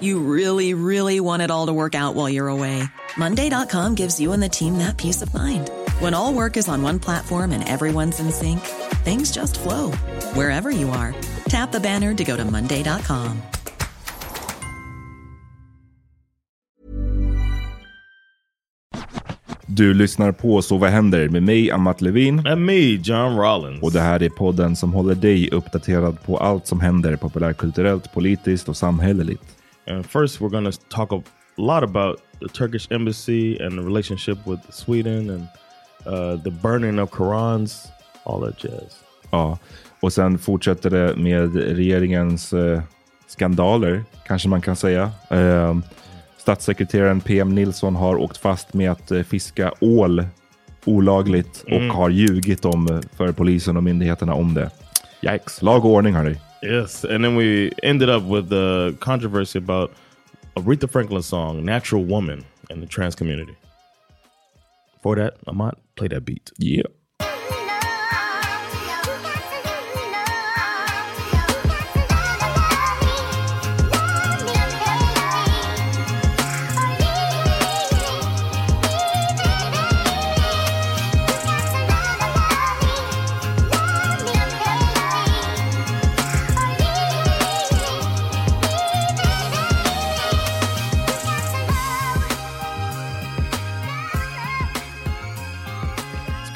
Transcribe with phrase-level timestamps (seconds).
[0.00, 2.82] You really, really want it all to work out while you're away.
[3.16, 5.70] Monday.com gives you and the team that peace of mind.
[6.00, 8.60] When all work is on one platform and everyone's in sync,
[9.04, 9.92] things just flow
[10.34, 11.14] wherever you are.
[11.48, 13.42] Tap the banner to go to Monday.com.
[19.68, 22.46] Du lyssnar på Så vad händer med mig, Amat Levin.
[22.46, 23.82] And me, John Rollins.
[23.82, 28.68] Och det här är podden som håller dig uppdaterad på allt som händer populärkulturellt, politiskt
[28.68, 29.55] och samhälleligt.
[29.86, 31.22] And first we're going to talk a
[31.56, 35.42] lot about the Turkish embassy and the relationship with Sweden and
[36.06, 37.86] uh, the burning of Korans,
[38.24, 38.92] all that jazz.
[39.30, 39.58] Ja,
[40.00, 42.82] och sen fortsätter det med regeringens eh,
[43.26, 45.10] skandaler, kanske man kan säga.
[45.30, 45.76] Eh,
[46.38, 50.24] statssekreteraren PM Nilsson har åkt fast med att eh, fiska ål
[50.84, 51.90] olagligt och Mm.
[51.90, 54.70] har ljugit om eh, för polisen och myndigheterna om det.
[55.22, 55.62] Yikes.
[55.62, 56.36] Lag och ordning hörni.
[56.62, 59.92] Yes, and then we ended up with the controversy about
[60.56, 63.54] Aretha Franklin's song "Natural Woman" in the trans community.
[65.02, 66.50] For that, might play that beat.
[66.58, 66.82] Yeah.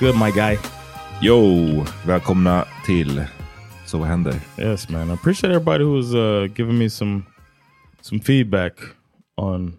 [0.00, 0.59] Good, my guy.
[1.22, 1.38] Yo,
[2.06, 3.22] välkomna till
[3.87, 4.34] Så vad händer?
[4.59, 5.11] Yes, man.
[5.11, 7.22] I appreciate everybody who's uh, giving me some
[8.00, 8.72] some feedback
[9.37, 9.72] on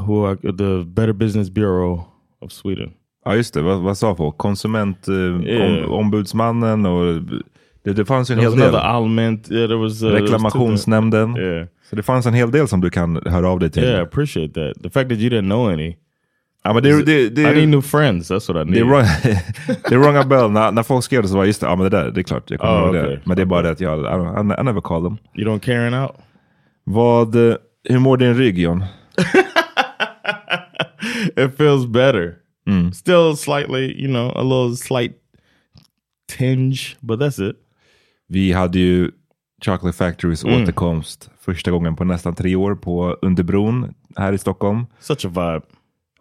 [0.00, 2.04] who I, the Better Business Bureau
[2.40, 2.90] of Sweden.
[3.24, 4.38] Ja just det, vad, vad sa folk?
[4.38, 7.16] Konsumentombudsmannen eh, Yeah.
[7.16, 7.22] och
[7.84, 8.74] det, det fanns en There hel del.
[8.74, 9.50] allment.
[9.50, 11.36] Yeah, there was uh, there was two Reklamationsnämnden.
[11.36, 13.84] Yeah, Så det fanns en hel del som du kan höra av dig till.
[13.84, 13.98] yeah.
[13.98, 14.82] I appreciate that.
[14.82, 15.96] The fact that you didn't know any.
[16.64, 18.30] Ja, men det, det, det, I need new friends.
[18.30, 18.88] That's what I det, need.
[19.88, 20.50] det a bell.
[20.50, 22.22] När, när folk skrev det så var just det, ja men det där, det är
[22.22, 22.50] klart.
[22.50, 23.02] Jag kommer Oh, ihåg det.
[23.02, 23.18] okay.
[23.24, 25.16] Men det är bara det att jag, I, don't, I, never call them.
[25.36, 26.10] You don't carrying out.
[26.84, 27.56] Vad, eh,
[27.88, 28.84] hur mår din rygg John?
[31.36, 32.34] it feels better.
[32.66, 32.92] Mm.
[32.92, 35.12] Still slightly, you know, a little slight
[36.38, 37.56] tinge, but that's it.
[38.28, 39.10] Vi hade ju
[39.64, 40.62] Chocolate Factorys Mm.
[40.62, 44.86] återkomst första gången på nästan tre år på Underbron här i Stockholm.
[45.00, 45.60] Such a vibe.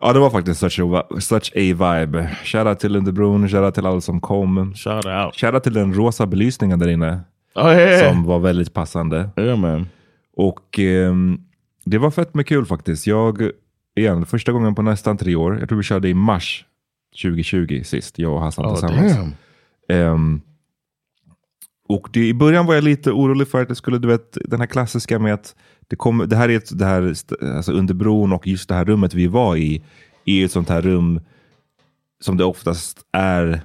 [0.02, 2.30] Ja, det var faktiskt such a, such a vibe.
[2.44, 4.74] Shoutout till Underbron, shoutout till alla som kom.
[4.76, 5.36] Shout out.
[5.36, 7.20] Shoutout till den rosa belysningen där inne.
[7.56, 8.10] Oh yeah.
[8.10, 9.30] Som var väldigt passande.
[9.38, 9.88] yeah, man.
[10.38, 11.38] Och ehm,
[11.86, 13.08] det var fett med kul faktiskt.
[13.08, 13.50] Jag,
[13.96, 15.60] igen, första gången på nästan tre år.
[15.60, 16.66] Jag tror vi körde i mars
[17.24, 19.16] 2020 sist, jag och Hassan Oh tillsammans.
[19.16, 19.34] damn.
[19.90, 20.42] Ehm,
[21.88, 24.60] och det, i början var jag lite orolig för att det skulle, du vet, den
[24.60, 25.56] här klassiska med att
[25.92, 27.14] det, kom, det här är ett, det här,
[27.56, 29.84] alltså under bron och just det här rummet vi var i,
[30.26, 31.22] är ett sånt här rum
[32.22, 33.62] som det oftast är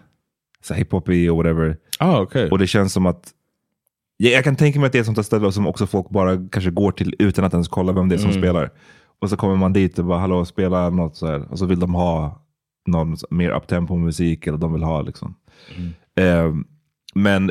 [0.63, 1.77] så hiphop i och whatever.
[2.01, 2.49] Oh, okay.
[2.51, 3.33] Och det känns som att
[4.17, 6.11] jag, jag kan tänka mig att det är ett sånt här ställe som också folk
[6.11, 8.43] bara kanske går till utan att ens kolla vem det är som Mm.
[8.43, 8.71] spelar.
[9.19, 11.53] Och så kommer man dit och bara hallå spela något så här.
[11.53, 12.43] Och så vill de ha
[12.87, 15.35] någon mer uptempo musik eller de vill ha liksom.
[16.17, 16.65] Ehm,
[17.15, 17.51] men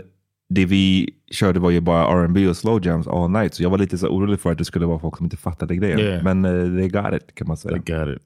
[0.50, 3.54] det vi körde var ju bara R&B och slow jams all night.
[3.54, 5.76] Så jag var lite så orolig för att det skulle vara folk som inte fattade
[5.76, 6.00] grejen.
[6.00, 6.24] Yeah.
[6.24, 7.76] Men uh, they got it kan man säga.
[7.76, 8.22] I got it.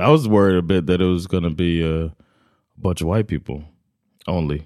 [0.00, 2.12] I was worried a bit that it was to be uh, a
[2.82, 3.64] bunch of white people
[4.26, 4.62] only.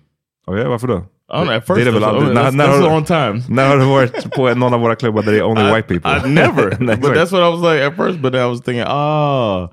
[0.46, 0.94] Och ja, varför då?
[1.32, 3.04] Don't know, at Det first, är det väl that's, aldrig- that's, när- när har long
[3.04, 3.42] time.
[3.48, 5.88] När har du varit på någon av våra klubbar där det är only I, white
[5.88, 6.28] people?
[6.30, 6.70] I never.
[6.96, 8.18] But that's what I was like at first.
[8.20, 9.68] But then I was thinking, ah,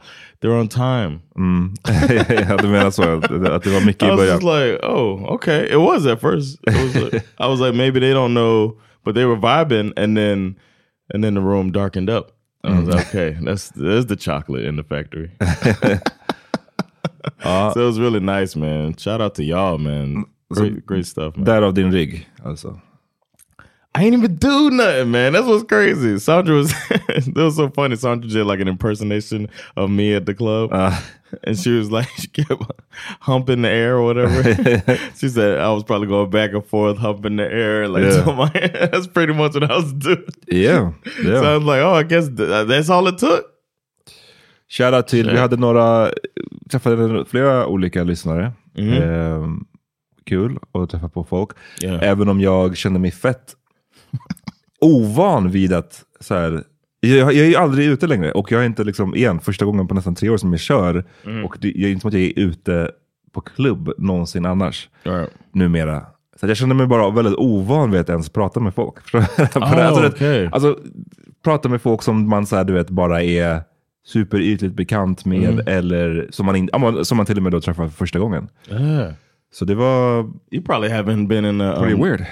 [0.45, 1.19] they're on time.
[1.35, 1.73] Mm.
[2.49, 3.01] ja, du menar så,
[3.53, 5.65] att det var mycket I i was just like, oh, okay.
[5.71, 6.59] It was at first.
[6.67, 10.17] It was like, I was like, maybe they don't know but they were vibing, and
[10.17, 10.57] then
[11.13, 12.31] and then the room darkened up.
[12.63, 12.93] I was Mm.
[12.95, 15.29] like, okay, that's that's the chocolate in the factory.
[17.43, 18.97] so it was really nice, man.
[18.97, 20.25] Shout out to y'all, man.
[20.49, 21.45] Great, great stuff, man.
[21.45, 22.79] Därav din rigg alltså.
[23.97, 25.33] I ain't even do nothing, man.
[25.33, 26.19] That's what's crazy.
[26.19, 27.95] Sandra was that was so funny.
[27.95, 29.47] Sandra did like an impersonation
[29.77, 30.69] of me at the club.
[30.73, 30.99] Uh,
[31.43, 32.61] and she was like she kept
[33.21, 34.43] humping the air or whatever.
[35.17, 38.35] she said I was probably going back and forth, humping the air, like Yeah.
[38.35, 38.49] my
[38.91, 40.25] that's pretty much what I was doing.
[40.51, 40.91] yeah,
[41.23, 41.55] So I yeah.
[41.57, 43.45] was like, oh, I guess th- that's all it took.
[44.69, 46.11] Shoutout till, vi hade några,
[46.69, 48.51] träffade flera olika lyssnare.
[48.77, 48.93] Mhm.
[49.03, 49.65] Ehm,
[50.25, 51.51] kul att träffa på folk.
[51.81, 51.99] Yeah.
[52.03, 53.55] Även om jag kände mig fett
[54.81, 56.63] ovan vid att så här,
[56.99, 59.87] jag, jag är ju aldrig ute längre och jag är inte liksom, igen, första gången
[59.87, 61.05] på nästan tre år som jag kör.
[61.45, 62.91] Och det, jag är inte som att jag är ute
[63.33, 65.29] på klubb någonsin annars right.
[65.51, 66.05] numera.
[66.39, 68.95] Så jag kände mig bara väldigt ovan vid att ens prata med folk.
[69.11, 70.49] Det- alltså, okej.
[70.51, 70.79] alltså,
[71.43, 73.61] prata med folk som man så här, du vet, bara är
[74.07, 75.67] superytligt bekant med Mm.
[75.67, 78.47] eller som man, in, ja, som man till och med då träffar för första gången.
[78.69, 79.13] Yeah.
[79.53, 80.19] Så det var
[80.51, 82.25] You probably haven't been in a pretty um, weird.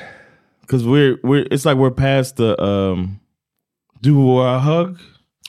[0.63, 3.19] Because we're we're it's like we're past the um
[4.01, 4.99] do a hug.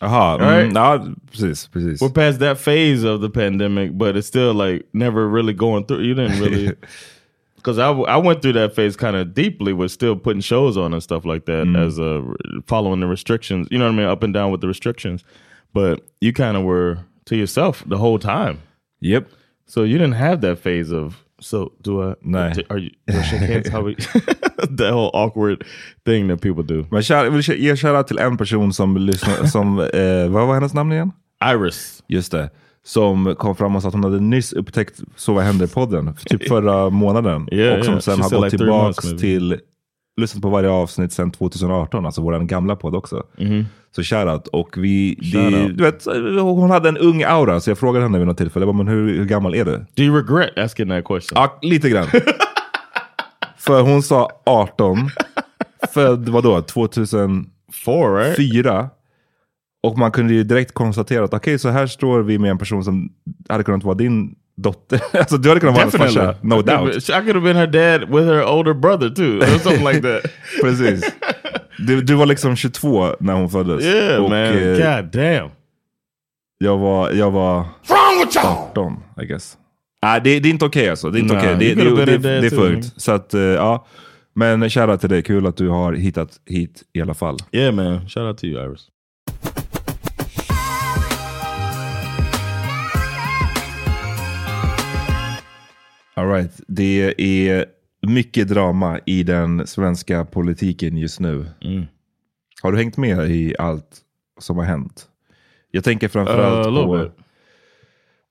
[0.01, 0.71] Jaha, Right?
[0.71, 1.67] mm, precis.
[1.69, 2.01] precis.
[2.01, 6.01] We're past that phase of the pandemic, but it's still like never really going through.
[6.01, 6.75] You didn't really,
[7.57, 10.93] because I, I went through that phase kind of deeply with still putting shows on
[10.93, 12.23] and stuff like that as a
[12.67, 13.69] following the restrictions.
[13.71, 14.07] You know what I mean?
[14.07, 15.25] Up and down with the restrictions,
[15.73, 18.61] but you kind of were to yourself the whole time.
[19.01, 19.29] Yep.
[19.67, 21.24] So you didn't have that phase of.
[21.45, 22.15] So do I?
[22.71, 22.91] Are you?
[23.07, 23.69] Do I shake hands?
[23.69, 23.95] How we?
[24.79, 25.65] that whole awkward
[26.05, 26.87] thing that people do.
[26.91, 30.75] Men jag vill ge shoutout till en person som lyssnar, som, eh, vad var hennes
[30.75, 31.13] namn igen?
[31.45, 32.03] Iris.
[32.09, 32.51] Just det.
[32.85, 36.91] Som kom fram och sa att hon hade nyss upptäckt Så vad händer-podden, typ förra
[36.91, 37.49] månaden.
[37.53, 38.01] Yeah, och som yeah.
[38.01, 39.59] sen She har gått like months, till,
[40.17, 43.23] lyssnat på varje avsnitt sedan 2018, alltså vår gamla podd också.
[43.97, 44.49] Så shoutout.
[44.49, 45.27] Och vi, det.
[45.27, 45.79] Shout out.
[45.79, 46.05] du vet,
[46.41, 49.25] hon hade en ung aura, så jag frågade henne vid något tillfälle, men hur, hur
[49.25, 49.87] gammal är du?
[49.95, 51.37] Do you regret asking that question?
[51.43, 52.07] Ja, lite grann.
[53.57, 54.97] För hon sa 18,
[55.95, 57.45] född vadå, 2004.
[57.85, 58.91] Four, right?
[59.83, 62.85] Och man kunde ju direkt konstatera att okej, så här står vi med en person
[62.85, 63.13] som
[63.49, 65.01] hade kunnat vara din dotter.
[65.19, 66.97] alltså du hade kunnat vara hennes farsa, no doubt.
[66.97, 70.33] I could have been her dad with her older brother too, or something like that.
[70.63, 71.05] Precis.
[71.79, 73.85] Du, du var liksom 22 när hon föddes.
[73.85, 74.39] Yeah, och man.
[74.39, 75.51] eh, God damn.
[76.59, 77.67] jag var, jag var
[78.45, 79.57] 18, I guess.
[80.03, 81.11] Nej, det, det är inte okej alltså.
[81.11, 81.57] Det är inte Nah, okej.
[81.59, 82.93] Det, you det, det, det, dad det är fullt.
[82.97, 83.87] Så att, eh, ja.
[84.35, 87.37] Men kära till dig, kul att du har hittat hit i alla fall.
[87.53, 88.09] Yeah, man.
[88.09, 88.87] Shout out to you, Iris.
[96.15, 96.61] All right.
[96.67, 97.67] Det är
[98.07, 101.47] mycket drama i den svenska politiken just nu.
[101.65, 101.85] Mm.
[102.63, 104.01] Har du hängt med i allt
[104.41, 105.09] som har hänt?
[105.71, 107.11] Jag tänker Uh, framförallt little på,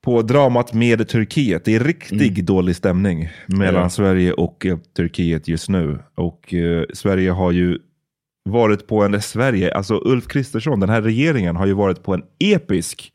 [0.04, 1.64] på dramat med Turkiet.
[1.64, 3.82] Det är riktig dålig stämning mellan Mm.
[3.82, 3.90] Ja.
[3.90, 5.98] Sverige och eh, Turkiet just nu.
[6.14, 7.78] Och eh, Sverige har ju
[8.44, 12.22] varit på en, Sverige, alltså Ulf Kristersson, den här regeringen har ju varit på en
[12.38, 13.12] episk,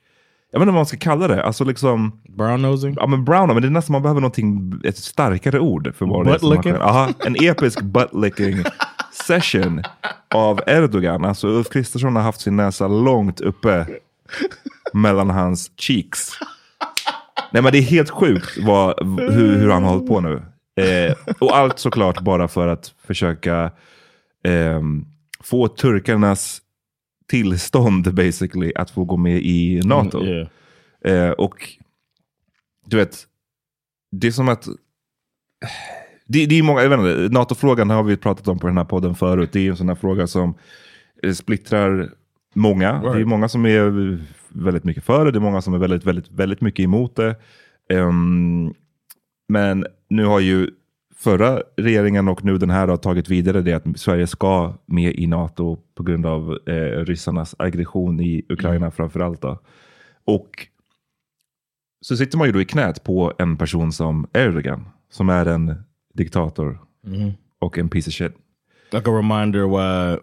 [0.52, 2.96] jag vet inte vad man ska kalla det, alltså liksom Brown nosing.
[2.98, 6.26] Ja men brown, men det är nästan man behöver någonting, ett starkare ord för vad
[6.26, 6.76] det är som.
[6.82, 8.66] Aha, en episk butt-licking
[9.28, 9.84] session
[10.36, 11.26] av Erdogan.
[11.26, 13.88] Alltså Ulf Kristersson har haft sin näsa långt uppe
[14.94, 16.32] mellan hans cheeks.
[17.52, 20.42] Nej men det är helt sjukt vad, hur, hur han har hållit på nu.
[20.80, 23.72] Eh, och allt såklart bara för att försöka
[24.44, 25.06] ehm,
[25.44, 26.62] få turkarnas
[27.30, 30.26] tillstånd basically att få gå med i NATO.
[30.26, 30.48] Yeah.
[31.02, 31.56] Eh, och
[32.86, 33.18] du vet,
[34.12, 34.68] det är som att...
[36.26, 38.86] Det, det är många, jag vet inte, NATO-frågan har vi pratat om på den här
[38.86, 39.50] podden förut.
[39.52, 40.54] Det är en sån här fråga som
[41.24, 42.10] eh, splittrar
[42.56, 43.02] många.
[43.02, 43.28] Det är Right.
[43.28, 44.20] många som är
[44.50, 47.36] väldigt mycket för det, det är många som är väldigt, väldigt, väldigt mycket emot det.
[47.90, 48.74] Ehm,
[49.48, 50.72] men nu har ju
[51.20, 55.28] förra regeringen och nu den här har tagit vidare det att Sverige ska med i
[55.28, 59.42] NATO på grund av eh, ryssarnas aggression i Ukraina framför allt.
[59.42, 59.60] Då.
[60.26, 60.68] Och
[62.02, 65.76] så sitter man ju då i knät på en person som Erdogan, som är en
[66.14, 66.80] diktator
[67.60, 68.34] och en piece of shit.
[68.92, 70.20] Like a reminder why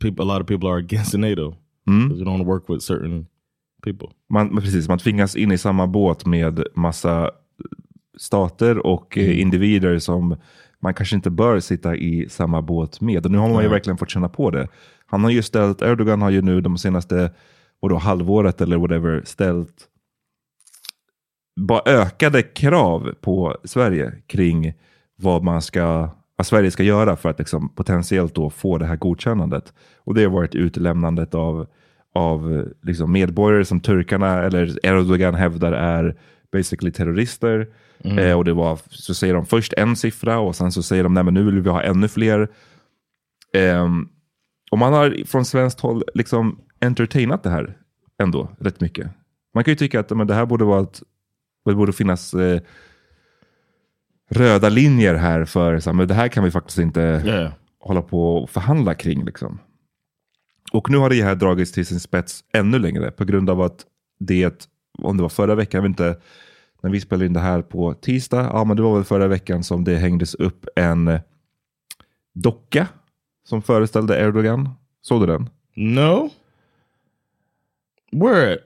[0.00, 3.26] people, a lot of people are against NATO because you don't work with certain
[3.82, 4.08] people.
[4.28, 7.30] Man, precis, man tvingas in i samma båt med massa
[8.18, 10.36] stater och eh, individer som
[10.80, 13.26] man kanske inte bör sitta i samma båt med.
[13.26, 14.68] Och nu har man ju verkligen fått känna på det.
[15.06, 17.32] Han har ju ställt, Erdogan har ju nu de senaste
[17.80, 19.88] vadå, halvåret eller whatever ställt
[21.60, 24.72] bara ökade krav på Sverige kring
[25.16, 28.96] vad man ska vad Sverige ska göra för att liksom, potentiellt då få det här
[28.96, 29.72] godkännandet.
[29.96, 31.66] Och det har varit utlämnandet av,
[32.14, 36.16] av liksom, medborgare som turkarna eller Erdogan hävdar är
[36.52, 37.68] basically terrorister.
[38.04, 41.14] Eh, och det var, så säger de först en siffra och sen så säger de
[41.14, 42.48] nej men nu vill vi ha ännu fler.
[43.54, 44.08] Ehm,
[44.70, 47.76] och man har från svenskt håll liksom entertainat det här
[48.22, 49.10] ändå rätt mycket.
[49.54, 51.02] Man kan ju tycka att men det här borde vara ett,
[51.64, 52.60] det borde finnas eh,
[54.30, 57.52] röda linjer här för så här, men det här kan vi faktiskt inte Yeah.
[57.80, 59.24] hålla på och förhandla kring.
[59.24, 59.58] Liksom.
[60.72, 63.86] Och nu har det här dragits till sin spets ännu längre på grund av att
[64.20, 64.68] det,
[64.98, 66.16] om det var förra veckan, inte,
[66.82, 69.64] när vi spelade in det här på tisdag, ja men det var väl förra veckan
[69.64, 71.18] som det hängdes upp en
[72.32, 72.88] docka
[73.44, 74.68] som föreställde Erdogan.
[75.02, 75.48] Såg du den?
[75.74, 76.30] No.
[78.12, 78.58] Where?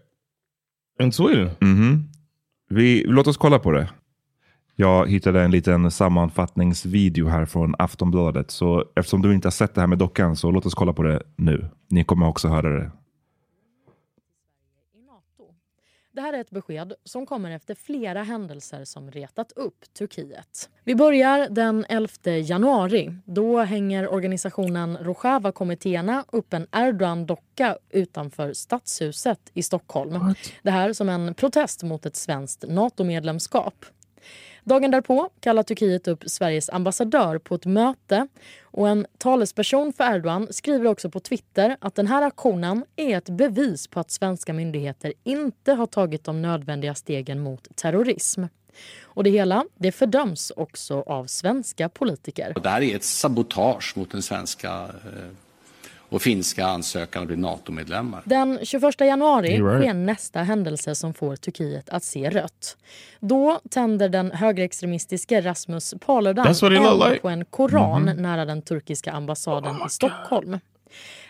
[1.00, 1.50] In Sweden?
[1.60, 2.08] Mhm.
[2.68, 3.90] Vi, låt oss kolla på det.
[4.78, 8.50] Jag hittade en liten sammanfattningsvideo här från Aftonbladet.
[8.50, 11.02] Så eftersom du inte har sett det här med dockan så låt oss kolla på
[11.02, 11.68] det nu.
[11.88, 12.90] Ni kommer också höra det.
[14.94, 15.54] i Nato.
[16.16, 20.70] Det här är ett besked som kommer efter flera händelser som retat upp Turkiet.
[20.84, 23.14] Vi börjar den 11 januari.
[23.24, 30.34] Då hänger organisationen Rojava-kommittéerna upp en Erdogan-docka utanför Stadshuset i Stockholm.
[30.62, 33.84] Det här som en protest mot ett svenskt NATO-medlemskap.
[34.68, 38.28] Dagen därpå kallar Turkiet upp Sveriges ambassadör på ett möte
[38.62, 43.28] och en talesperson för Erdogan skriver också på Twitter att den här aktionen är ett
[43.28, 48.44] bevis på att svenska myndigheter inte har tagit de nödvändiga stegen mot terrorism.
[49.02, 52.54] Och det hela det fördöms också av svenska politiker.
[52.62, 55.45] Det här är ett sabotage mot den svenska eh,
[56.08, 58.22] och finska ansökan att bli NATO-medlemmar.
[58.24, 62.76] Den 21 januari sker nästa händelse som får Turkiet att se rött.
[63.20, 67.18] Då tänder den högerextremistiske Rasmus Paludan eld like.
[67.22, 70.58] på en koran nära den turkiska ambassaden i Stockholm.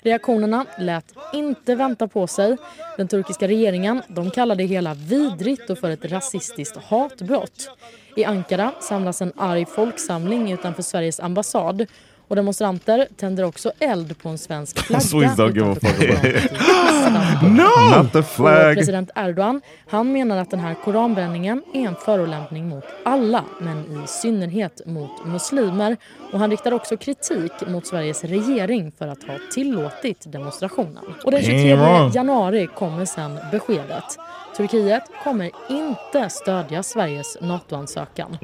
[0.00, 2.56] Reaktionerna lät inte vänta på sig.
[2.96, 7.70] Den turkiska regeringen de kallar det hela vidrigt och för ett rasistiskt hatbrott.
[8.16, 11.86] I Ankara samlas en arg folksamling utanför Sveriges ambassad
[12.28, 15.74] och demonstranter tänder också eld på en svensk flagga Swedes don't give a
[16.88, 17.50] Istanbul.
[17.50, 18.74] Not the Och flag!
[18.74, 24.06] president Erdogan han menar att den här koranbränningen är en förolämpning mot alla men i
[24.06, 25.96] synnerhet mot muslimer.
[26.32, 31.04] Och han riktar också kritik mot Sveriges regering för att ha tillåtit demonstrationen.
[31.24, 32.10] Och den 23 Ain't wrong.
[32.14, 34.04] januari kommer sen beskedet.
[34.56, 38.38] Turkiet kommer inte stödja Sveriges NATO-ansökan.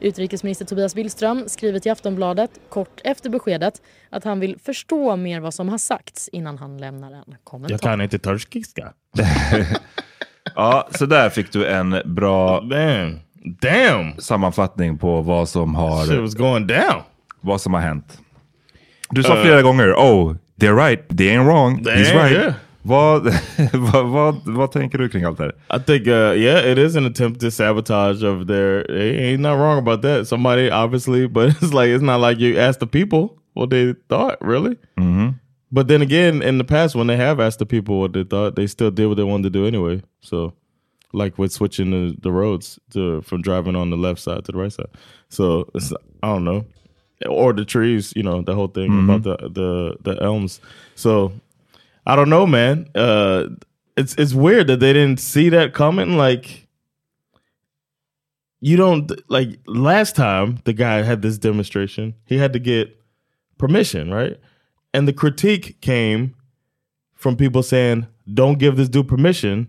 [0.00, 5.54] Utrikesminister Tobias Billström skriver till Aftonbladet kort efter beskedet att han vill förstå mer vad
[5.54, 7.74] som har sagts innan han lämnar en kommentar.
[7.74, 8.92] Jag kan inte turkiska.
[10.54, 13.18] Ja, så där fick du en bra Damn.
[13.60, 14.20] Damn.
[14.20, 17.02] sammanfattning på vad som har, Shit was going down.
[17.40, 18.18] vad som har hänt.
[19.10, 22.32] Du sa flera gånger, oh, they're right, they ain't wrong, he's Yeah, right.
[22.32, 22.54] yeah.
[22.82, 23.22] Vad,
[23.72, 25.76] vad, vad, vad tänker du kring allt det här?
[25.76, 28.90] I think, uh, yeah, it is an attempt to sabotage of their.
[28.90, 30.28] Eh, ain't not wrong about that.
[30.28, 34.38] Somebody obviously, but it's like it's not like you ask the people what they thought,
[34.40, 34.76] really.
[34.98, 35.28] Mm-hmm.
[35.70, 38.56] But then again, in the past, when they have asked the people what they thought,
[38.56, 40.02] they still did what they wanted to do anyway.
[40.20, 40.52] So,
[41.12, 44.58] like with switching the, the roads to from driving on the left side to the
[44.58, 44.90] right side.
[45.28, 46.66] So it's, I don't know,
[47.26, 49.52] or the trees, you know, the whole thing about mm-hmm.
[49.54, 50.60] the the the elms.
[50.94, 51.32] So
[52.06, 52.88] I don't know, man.
[52.94, 53.46] Uh,
[53.96, 56.16] it's it's weird that they didn't see that coming.
[56.16, 56.66] Like,
[58.60, 63.00] you don't like last time the guy had this demonstration, he had to get
[63.58, 64.38] permission, right?
[64.94, 66.34] And the critique came
[67.14, 69.68] from people saying, "Don't give this dude permission."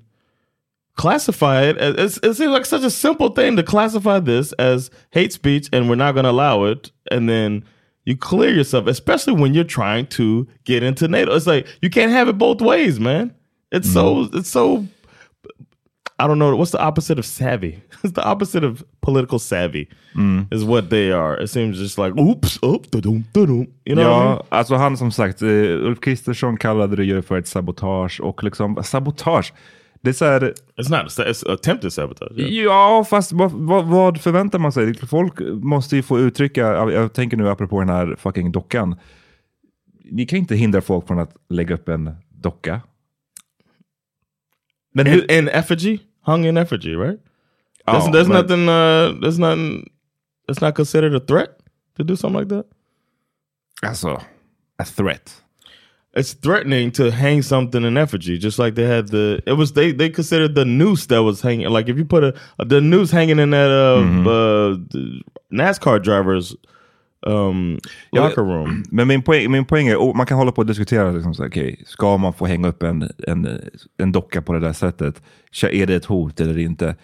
[0.95, 1.77] Classify it.
[1.77, 5.89] As, it seems like such a simple thing to classify this as hate speech, and
[5.89, 6.91] we're not going to allow it.
[7.09, 7.65] And then
[8.05, 11.35] you clear yourself, especially when you're trying to get into NATO.
[11.35, 13.33] It's like you can't have it both ways, man.
[13.71, 14.85] It's so it's so
[16.19, 17.81] I don't know what's the opposite of savvy.
[18.03, 19.87] It's the opposite of political savvy
[20.51, 21.37] is what they are.
[21.41, 23.67] It seems just like oops, up, da-dum, da-dum.
[23.85, 24.37] You know what I mean?
[24.37, 25.47] Ja, alltså han som sagt, eh,
[25.85, 29.53] Ulf Kristersson kallade det ju för ett sabotage och liksom, sabotage,
[30.03, 32.37] det är här, It's not it's attempted sabotage.
[32.39, 32.49] Yeah.
[32.65, 34.97] Ja, fast vad, vad, vad förväntar man sig?
[34.97, 38.95] Folk måste ju få uttrycka, jag tänker nu apropå den här fucking dockan.
[40.11, 42.81] Ni kan inte hindra folk från att lägga upp en docka.
[44.93, 47.19] Men In, hur, in effigy, hung in effigy, right?
[47.85, 48.69] That's, Ja, that's men- nothing.
[48.69, 49.89] Uh, that's nothing.
[50.47, 51.49] That's not considered a threat
[51.97, 52.65] to do something like that.
[53.81, 54.21] alltså,
[54.77, 55.43] a threat.
[56.15, 59.41] It's threatening to hang something in effigy, just like they had the.
[59.47, 61.69] It was they they considered the noose that was hanging.
[61.69, 66.55] Like if you put a the noose hanging in that uh, uh the NASCAR drivers
[67.25, 67.79] um,
[68.11, 68.83] Ja, locker room.
[68.91, 71.45] Men min poäng, min poäng är, och man kan hålla på och diskutera, liksom, så,
[71.45, 73.59] okej, ska man få hänga upp en, en,
[73.97, 75.21] en docka på det där sättet?
[75.71, 76.95] Är det ett hot eller inte?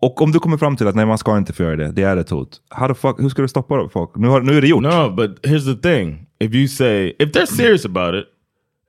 [0.00, 2.02] Och om du kommer fram till att nej, man ska inte få göra det, det
[2.02, 2.60] är ett hot.
[2.70, 4.10] How the fuck, hur ska du stoppa folk?
[4.16, 4.82] Nu, har, nu är det gjort.
[4.82, 8.28] No, but here's the thing: if you say if they're serious about it,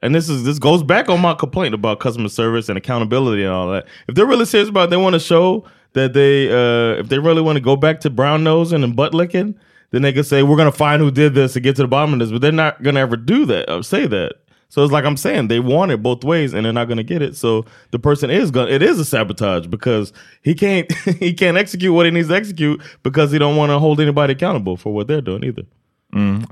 [0.01, 3.53] and this is this goes back on my complaint about customer service and accountability and
[3.53, 3.87] all that.
[4.07, 7.17] If they're really serious about it, they want to show that they uh, if they
[7.17, 9.57] really want to go back to brown nosing and butt licking,
[9.91, 12.13] then they can say we're gonna find who did this and get to the bottom
[12.13, 12.29] of this.
[12.29, 14.33] But they're not gonna ever do that or say that.
[14.67, 17.21] So it's like I'm saying they want it both ways and they're not gonna get
[17.21, 17.37] it.
[17.37, 21.93] So the person is gonna it is a sabotage because he can't he can't execute
[21.93, 25.07] what he needs to execute because he don't want to hold anybody accountable for what
[25.07, 25.63] they're doing either.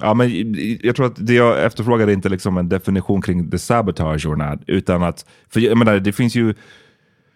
[0.02, 3.60] Ja, men jag tror att det jag efterfrågar är inte liksom en definition kring the
[3.60, 6.54] sabotage or not, utan att, för jag menar, det finns ju,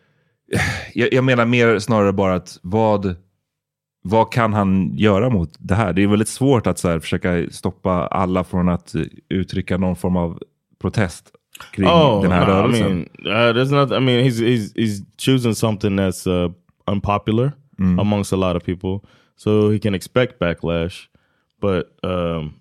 [0.93, 3.15] jag, jag menar mer snarare bara att vad,
[4.03, 5.93] vad kan han göra mot det här?
[5.93, 8.95] Det är väldigt svårt att så här, försöka stoppa alla från att
[9.29, 10.39] uttrycka någon form av
[10.81, 11.31] protest
[11.71, 11.85] kring
[12.21, 12.91] den här no, I rörelsen.
[12.91, 13.91] mean, uh, there's not.
[13.91, 16.51] I mean, he's he's he's choosing something that's uh,
[16.87, 17.51] unpopular
[17.99, 21.09] amongst a lot of people, so he can expect backlash.
[21.61, 22.53] But um,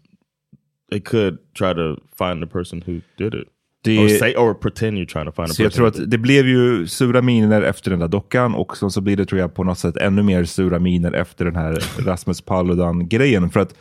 [0.91, 3.49] they could try to find the person who did it,
[3.85, 5.77] Det- or say or pretend you're trying to find a Så jag person.
[5.77, 8.91] tror who did att det blev ju sura miner efter den där dockan och så,
[8.91, 11.79] så blir det tror jag på något sätt ännu mer sura miner efter den här
[12.07, 13.51] Rasmus Paludan-grejen.
[13.51, 13.75] För att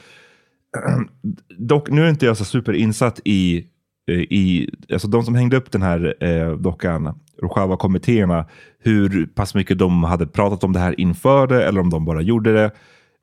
[1.58, 3.66] dock, nu är inte jag så superinsatt i,
[4.12, 8.46] eh, i alltså de som hängde upp den här eh, dockan, Rojava-kommittéerna,
[8.80, 12.22] hur pass mycket de hade pratat om det här inför det eller om de bara
[12.22, 12.72] gjorde det.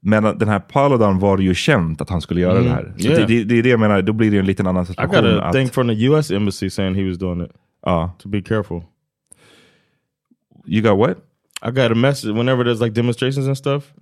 [0.05, 2.93] Men den här Paludan var ju känt att han skulle göra det här.
[2.99, 3.27] Så yeah.
[3.27, 5.25] det, det, är det jag menar, då blir det ju en liten annan I situation.
[5.25, 6.31] got a att, thing from the U.S.
[6.31, 7.51] embassy saying he was doing it.
[7.87, 8.17] ja.
[8.19, 8.83] To be careful.
[10.67, 11.19] You got what?
[11.63, 13.93] I got a message whenever there's like demonstrations and stuff.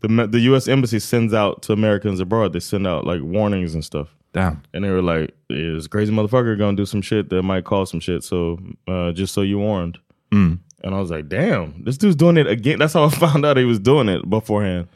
[0.00, 0.68] The me- the U.S.
[0.68, 2.52] embassy sends out to Americans abroad.
[2.52, 4.08] They send out like warnings and stuff.
[4.32, 4.62] Damn.
[4.72, 8.00] And they were like, "Is crazy motherfucker gonna do some shit that might cause some
[8.00, 8.58] shit?" So
[8.88, 9.98] uh, just so you warned.
[10.32, 13.56] And I was like, "Damn, this dude's doing it again." That's how I found out
[13.56, 14.88] he was doing it beforehand.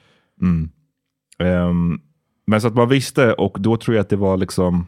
[1.39, 2.01] Ehm,
[2.47, 4.87] men så att man visste och då tror jag att det var liksom...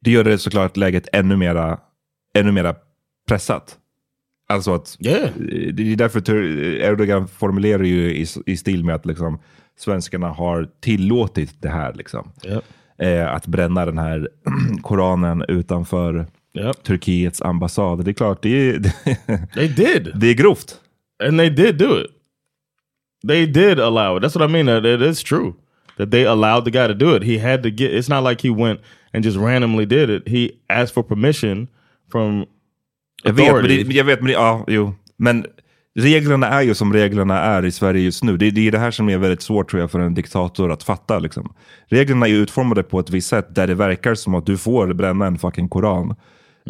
[0.00, 1.78] Det gör det såklart läget ännu mera,
[2.34, 2.74] ännu mera
[3.28, 3.78] pressat.
[4.48, 5.30] Alltså att Yeah.
[5.72, 6.34] det är därför
[6.82, 9.38] Erdogan formulerar ju i, i stil med att liksom,
[9.78, 11.94] svenskarna har tillåtit det här.
[11.94, 12.30] Liksom.
[12.44, 12.64] Yep.
[12.98, 14.28] Eh, att bränna den här
[14.82, 16.82] Koranen utanför Yep.
[16.82, 18.04] Turkiets ambassad.
[18.04, 18.78] Det är klart, det är,
[20.18, 20.80] det är grovt.
[21.28, 22.06] and they did do it.
[23.26, 24.22] They did allow it.
[24.22, 24.68] That's what I mean.
[24.68, 25.54] It is true
[25.96, 27.24] that they allowed the guy to do it.
[27.24, 27.92] He had to get.
[27.92, 28.80] It's not like he went
[29.12, 30.28] and just randomly did it.
[30.28, 31.68] He asked for permission
[32.12, 32.46] from
[33.24, 33.88] Jag vet, men authorities.
[33.88, 34.94] det, jag vet, men det, ja, jo.
[35.16, 35.46] Men
[35.98, 38.36] reglerna är ju som reglerna är i Sverige just nu.
[38.36, 40.82] Det, det är det här som är väldigt svårt tror jag för en diktator att
[40.82, 41.18] fatta.
[41.18, 41.54] Liksom.
[41.86, 45.26] Reglerna är utformade på ett visst sätt där det verkar som att du får bränna
[45.26, 46.14] en fucking koran.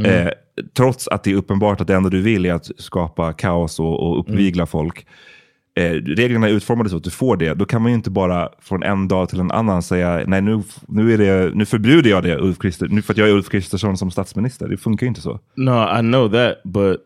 [0.04, 0.28] Eh,
[0.76, 4.08] trots att det är uppenbart att det enda du vill är att skapa kaos och,
[4.08, 5.06] och uppvigla folk.
[5.78, 7.54] Eh, reglerna är utformade så att du får det.
[7.54, 10.62] Då kan man ju inte bara från en dag till en annan säga nej nu,
[10.88, 13.48] nu, är det, nu förbjuder jag det Ulf Krister, nu för att jag är Ulf
[13.48, 14.68] Kristersson som statsminister.
[14.68, 15.40] Det funkar ju inte så.
[15.54, 17.00] No, I know that, but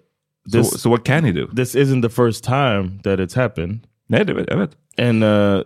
[0.50, 1.54] So, this so what can you do?
[1.56, 3.80] this isn't the first time that it's happened.
[4.08, 4.70] Nej, det vet, jag vet.
[4.98, 5.62] And uh,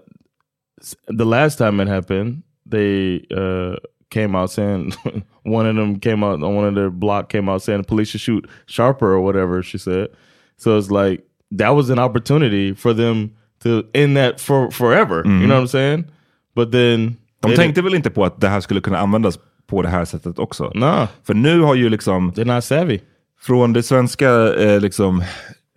[1.18, 3.76] the last time it happened, they uh,
[4.10, 4.92] came out saying
[5.44, 8.10] one of them came out on one of their block came out saying the police
[8.10, 10.08] should shoot sharper or whatever she said.
[10.56, 11.26] So it's like
[11.58, 13.30] that was an opportunity for them
[13.62, 15.26] to end that for forever.
[15.26, 16.04] You know what I'm saying?
[16.54, 19.88] But then De tänkte väl inte på att det här skulle kunna användas på det
[19.88, 20.72] här sättet också?
[20.74, 22.98] nah, För nu har ju liksom they're not savvy.
[23.40, 25.22] från det svenska eh, liksom,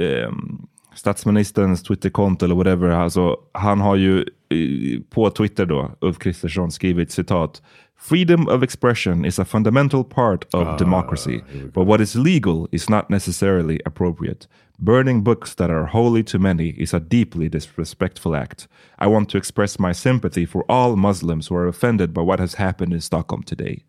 [0.02, 0.62] ehm,
[0.96, 7.12] statsministerns Twitterkonto eller whatever, alltså, han har ju eh, på Twitter då, Ulf Kristersson, skrivit
[7.12, 7.62] citat
[8.02, 11.42] Freedom of expression is a fundamental part of democracy,
[11.74, 14.48] but what is legal is not necessarily appropriate.
[14.82, 18.68] Burning books that are holy to many is a deeply disrespectful act.
[18.98, 22.56] I want to express my sympathy for all Muslims who are offended by what has
[22.56, 23.84] happened in Stockholm today.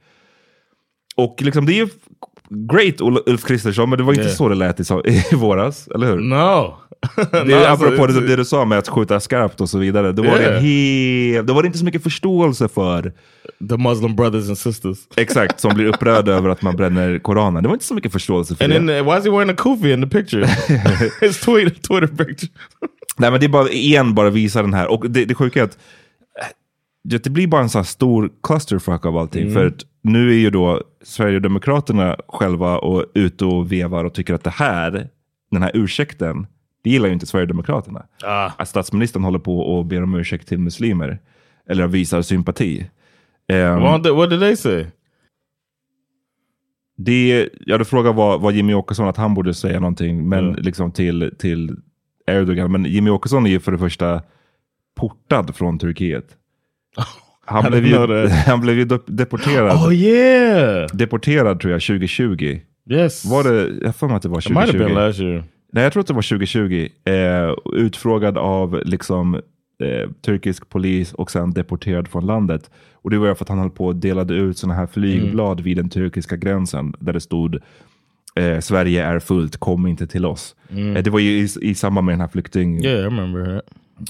[1.16, 1.88] Och liksom det är ju
[2.48, 4.35] great Ul- Ulf Kristersson, men det var inte Yeah.
[4.37, 4.85] så det lät i,
[5.33, 6.16] i våras, eller hur?
[6.20, 6.76] No.
[7.17, 10.13] Det är alltså, apropå det, det du sa med att skjuta skarpt och så vidare.
[10.13, 10.63] Då var, det Yeah.
[10.63, 13.13] hel, då var det inte så mycket förståelse för
[13.69, 14.99] the Muslim brothers and sisters.
[15.17, 17.63] exakt som blir upprörda över att man bränner Koranen.
[17.63, 18.77] Det var inte så mycket förståelse för And det.
[18.79, 20.47] then uh, why is he wearing a kufi in the picture?
[21.21, 22.53] His tweet, Twitter picture.
[23.19, 24.87] Nej men det är bara, igen bara visa den här.
[24.91, 25.79] Och det, det sjuka är att
[26.41, 26.47] eh,
[27.05, 29.53] det det blir bara en sån här stor clusterfuck av allting.
[29.53, 34.45] För att nu är ju då Sverigedemokraterna själva och ute och vevar och tycker att
[34.45, 35.09] det här,
[35.51, 36.47] den här ursäkten,
[36.83, 38.07] Det gillar ju inte Sverigedemokraterna.
[38.25, 38.51] Ah.
[38.59, 41.19] Att statsministern håller på och ber om ursäkt till muslimer.
[41.69, 42.90] Eller visar sympati.
[43.49, 44.87] Ehm, What, did- what did they say?
[46.97, 50.62] det, ja, du frågar vad, vad Jimmy Åkesson, att han borde säga någonting men Mm.
[50.62, 51.77] liksom till, till
[52.27, 52.73] Erdogan.
[52.73, 54.23] Men Jimmy Åkesson är ju för det första
[54.97, 56.37] portad från Turkiet.
[57.45, 59.77] Han, blev, ju, han blev ju dep- deporterad.
[59.87, 60.87] Oh yeah.
[60.93, 62.61] Deporterad tror jag 2020.
[62.90, 63.25] Yes.
[63.25, 64.95] Var det, jag har för mig att det var It might have 2020.
[64.95, 65.45] been last year.
[65.70, 66.88] Nej, jag tror att det var 2020.
[67.04, 72.70] Eh, utfrågad av liksom, eh, turkisk polis och sen deporterad från landet.
[72.92, 75.76] Och det var för att han höll på och delade ut sådana här flygblad vid
[75.76, 77.59] den turkiska gränsen där det stod
[78.35, 80.56] eh, Sverige är fullt, kom inte till oss.
[80.68, 83.61] Eh, det var ju i, i samband med den här flykting Yeah,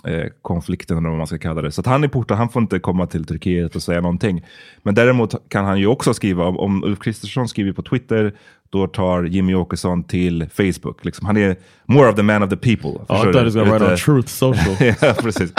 [0.04, 1.72] eh, konflikten eller vad man ska kalla det.
[1.72, 4.44] Så han är portad, han får inte komma till Turkiet och säga någonting.
[4.82, 8.32] Men däremot kan han ju också skriva, om, om Ulf Kristersson skriver på Twitter,
[8.72, 11.04] då tar Jimmy Åkesson till Facebook.
[11.04, 11.56] Liksom, han är
[11.86, 12.90] more of the man of the people.
[12.90, 14.76] Oh, I thought he was gonna write on Truth Social.
[15.00, 15.52] ja, precis.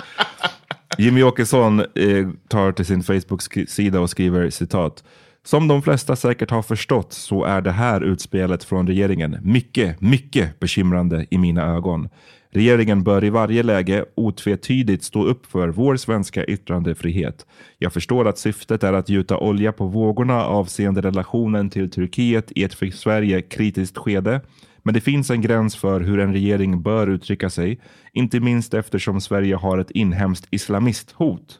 [0.97, 5.03] Jimmy Åkesson eh, tar till sin Facebook-sida och skriver citat.
[5.43, 10.59] Som de flesta säkert har förstått så är det här utspelet från regeringen mycket, mycket
[10.59, 12.09] bekymrande i mina ögon.
[12.53, 17.45] Regeringen bör i varje läge otvetydigt stå upp för vår svenska yttrandefrihet.
[17.77, 22.63] Jag förstår att syftet är att gjuta olja på vågorna avseende relationen till Turkiet i
[22.63, 24.41] ett för Sverige kritiskt skede.
[24.83, 27.79] Men det finns en gräns för hur en regering bör uttrycka sig,
[28.13, 31.59] inte minst eftersom Sverige har ett inhemskt islamisthot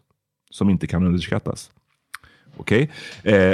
[0.51, 1.71] som inte kan underskattas.
[2.58, 2.91] Okej.
[3.23, 3.54] Eh,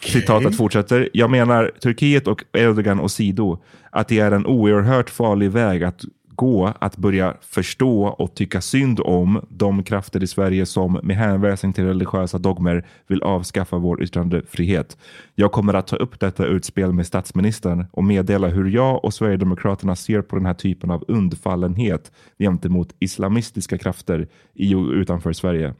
[0.00, 1.08] Citatet fortsätter.
[1.12, 3.58] Jag menar Turkiet och Erdogan åsido
[3.90, 6.04] att det är en oerhört farlig väg att
[6.38, 11.72] gå att börja förstå och tycka synd om de krafter i Sverige som med hänvisning
[11.72, 14.98] till religiösa dogmer vill avskaffa vår yttrandefrihet.
[15.34, 19.96] Jag kommer att ta upp detta utspel med statsministern och meddela hur jag och Sverigedemokraterna
[19.96, 25.74] ser på den här typen av undfallenhet gentemot islamistiska krafter i och utanför Sverige.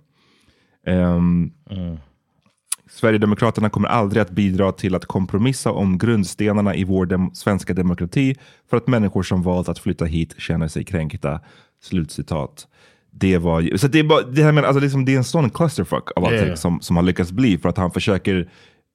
[0.87, 1.97] Ehm, mm.
[2.91, 8.35] Sverigedemokraterna kommer aldrig att bidra till att kompromissa om grundstenarna i vår dem svenska demokrati
[8.71, 11.41] för att människor som valt att flytta hit känner sig kränkta.
[11.83, 12.67] Slutcitat.
[13.11, 15.51] Det, var, så det, är bara, det, här med, alltså liksom, det är en sån
[15.51, 16.55] clusterfuck av allting Yeah.
[16.55, 18.51] som, som har lyckats bli för att han försöker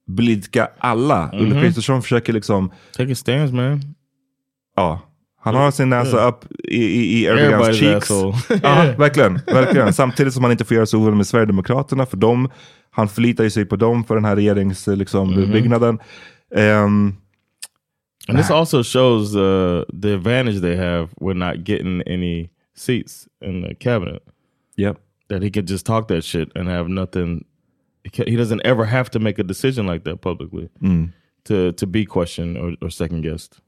[0.06, 1.30] blidka alla.
[1.32, 3.94] Ulf Kristersson försöker liksom, Take a stance, man.
[4.76, 5.00] ja,
[5.44, 8.10] han har sin näsa upp i, i, i Erdogans cheeks.
[8.62, 9.92] Ja, verkligen, verkligen.
[9.92, 12.50] Samtidigt som han inte får göra så orolig med Sverigedemokraterna för dem.
[12.90, 14.98] Han förlitar ju sig på dem för den här regeringsbyggnaden.
[14.98, 15.98] Liksom, byggnaden.
[16.54, 17.14] Ehm,
[18.28, 23.62] And this also shows uh, the advantage they have with not getting any seats in
[23.62, 24.22] the cabinet.
[24.76, 24.96] Yep.
[25.28, 27.44] That he could just talk that shit and have nothing.
[28.26, 30.68] He doesn't ever have to make a decision like that publicly
[31.44, 33.60] to to be questioned or, or second guessed.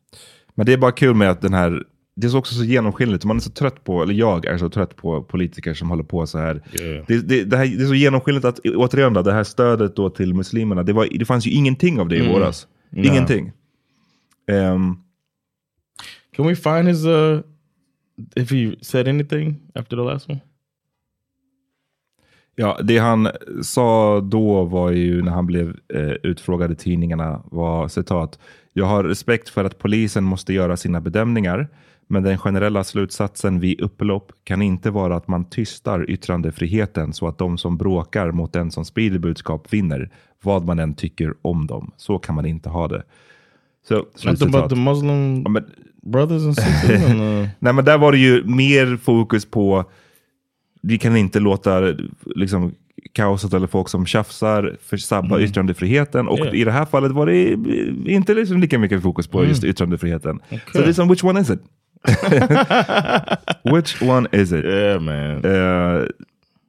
[0.56, 1.84] Men det är bara kul med att den här,
[2.16, 3.24] det är också så genomskinligt.
[3.24, 6.26] Man är så trött på, eller jag är så trött på politiker som håller på
[6.26, 6.62] så här.
[6.80, 7.04] Yeah.
[7.08, 10.10] Det, det, det, här, det är så genomskinligt att, återigen då, det här stödet då
[10.10, 12.66] till muslimerna, det, var, det fanns ju ingenting av det i våras.
[12.96, 13.52] Ingenting.
[14.50, 14.96] Ehm,
[16.36, 17.40] Can we find his uh
[18.36, 20.40] if he said anything after the last one?
[22.54, 23.28] Ja, det han
[23.62, 28.38] sa då var ju när han blev eh, utfrågad i tidningarna var citat.
[28.78, 31.68] Jag har respekt för att polisen måste göra sina bedömningar,
[32.06, 37.38] men den generella slutsatsen vid upplopp kan inte vara att man tystar yttrandefriheten så att
[37.38, 40.10] de som bråkar mot den som sprider budskap vinner,
[40.42, 41.90] vad man än tycker om dem.
[41.96, 43.02] Så kan man inte ha det.
[43.88, 44.54] Så, slutcitat.
[44.54, 45.64] about the Muslim Ja, men,
[46.02, 47.04] brothers and sisters.
[47.10, 49.84] and, uh, Nej, men där var det ju mer fokus på,
[50.82, 51.80] vi kan inte låta
[52.26, 52.74] liksom,
[53.12, 56.28] kaoset eller folk som tjafsar för sabba yttrandefriheten.
[56.28, 56.54] Och Yeah.
[56.54, 57.50] i det här fallet var det
[58.12, 60.40] inte liksom lika mycket fokus på just yttrandefriheten.
[60.72, 61.60] Så det är som, which one is it?
[63.64, 64.64] which one is it?
[64.64, 65.44] yeah, man.
[65.44, 66.04] Eh,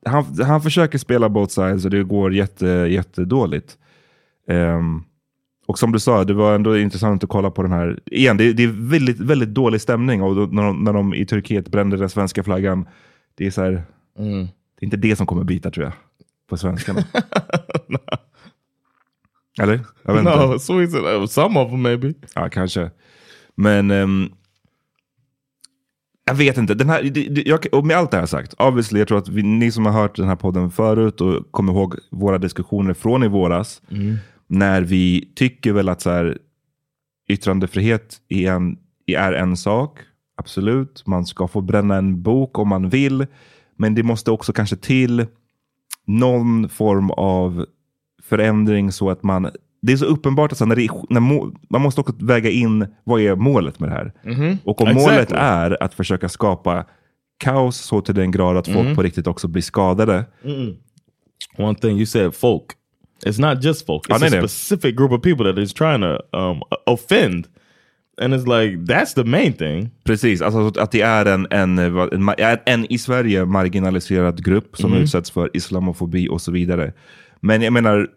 [0.05, 3.77] han, han försöker spela both sides och det går jätte, jättedåligt.
[4.49, 5.03] Ehm,
[5.67, 7.99] och som du sa, det var ändå intressant att kolla på den här.
[8.05, 11.25] Igen, det, det är väldigt, väldigt dålig stämning och då, när, de, när de i
[11.25, 12.85] Turkiet brände den svenska flaggan.
[13.37, 13.83] Det är så här,
[14.19, 14.39] Mm.
[14.45, 15.93] det är inte det som kommer bita tror jag.
[16.49, 17.03] På svenskarna.
[19.61, 19.79] Eller?
[20.03, 20.45] Jag vet inte.
[20.45, 20.95] No, Swedes.
[20.95, 22.13] Uh, some of them maybe.
[22.35, 22.91] Ja, kanske.
[23.55, 24.29] Men ehm,
[26.25, 26.73] jag vet inte.
[26.73, 29.43] Den här, det, jag, och med allt det här sagt, obviously, jag tror att vi,
[29.43, 33.27] ni som har hört den här podden förut och kommer ihåg våra diskussioner från i
[33.27, 33.81] våras,
[34.47, 36.37] när vi tycker väl att så här,
[37.29, 39.99] yttrandefrihet är en, är en sak,
[40.37, 41.07] absolut.
[41.07, 43.25] Man ska få bränna en bok om man vill,
[43.75, 45.25] men det måste också kanske till
[46.07, 47.65] någon form av
[48.23, 51.51] förändring så att man det är så uppenbart att så, när det är, när må,
[51.69, 54.13] man måste också väga in vad är målet med det här.
[54.63, 55.11] Och om Exactly.
[55.11, 56.85] målet är att försöka skapa
[57.37, 60.25] kaos så till den grad att folk på riktigt också blir skadade.
[61.57, 62.65] One thing you said, folk.
[63.25, 64.09] It's not just folk.
[64.09, 64.47] It's no, a no.
[64.47, 67.47] specific group of people that he's trying to um, offend,
[68.21, 69.89] and it's like that's the main thing.
[70.03, 75.31] Precis, alltså att det är en, en, en, en, i Sverige marginaliserad grupp som utsätts
[75.31, 76.93] för islamofobi och så vidare.
[77.39, 78.07] Men jag menar,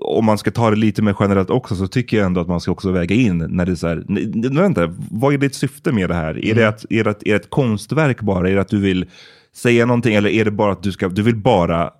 [0.00, 2.60] om man ska ta det lite mer generellt också så tycker jag ändå att man
[2.60, 4.04] ska också väga in när det är så här,
[4.60, 6.44] vänta, vad är ditt syfte med det här?
[6.44, 8.50] Är, det att, är, det att, är det ett konstverk bara?
[8.50, 9.06] Är det att du vill
[9.54, 11.90] säga någonting eller är det bara att du, ska, du vill bara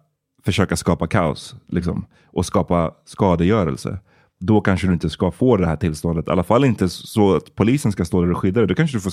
[0.45, 3.99] försöka skapa kaos liksom, och skapa skadegörelse?
[4.47, 6.29] Då kanske du inte ska få det här tillståndet.
[6.29, 8.69] I alla fall inte så att polisen ska stå där och skydda dig.
[8.69, 9.13] Då kanske du får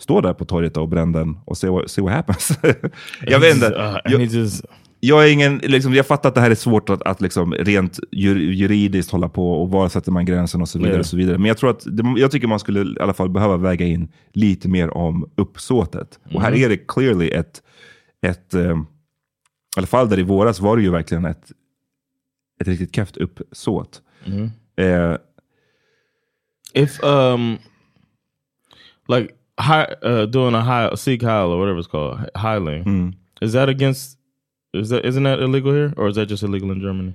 [0.00, 2.58] stå där på torget och bränna den och se what, see what happens.
[3.26, 3.66] jag vet inte.
[3.66, 4.20] Uh, Jag-
[5.00, 8.00] jag, är ingen, liksom, jag fattar att det här är svårt att, att liksom, rent
[8.12, 10.94] jur, juridiskt hålla på och var sätter man gränsen och så vidare.
[10.94, 11.00] Ja.
[11.00, 11.38] Och så vidare.
[11.38, 14.68] Men jag, tror att jag tycker man skulle i alla fall behöva väga in lite
[14.68, 16.18] mer om uppsåtet.
[16.34, 17.62] Och här är det clearly ett,
[18.26, 18.60] ett eh,
[19.76, 21.52] i alla fall där i våras var det ju verkligen ett,
[22.60, 24.02] ett riktigt kräft uppsåt.
[24.78, 25.16] Eh,
[26.74, 27.58] if um
[29.08, 33.68] like high, uh, doing a high Sikh Heil or whatever it's called hiling is that
[33.68, 34.18] against
[34.72, 37.14] is that isn't that illegal here or is that just illegal in Germany?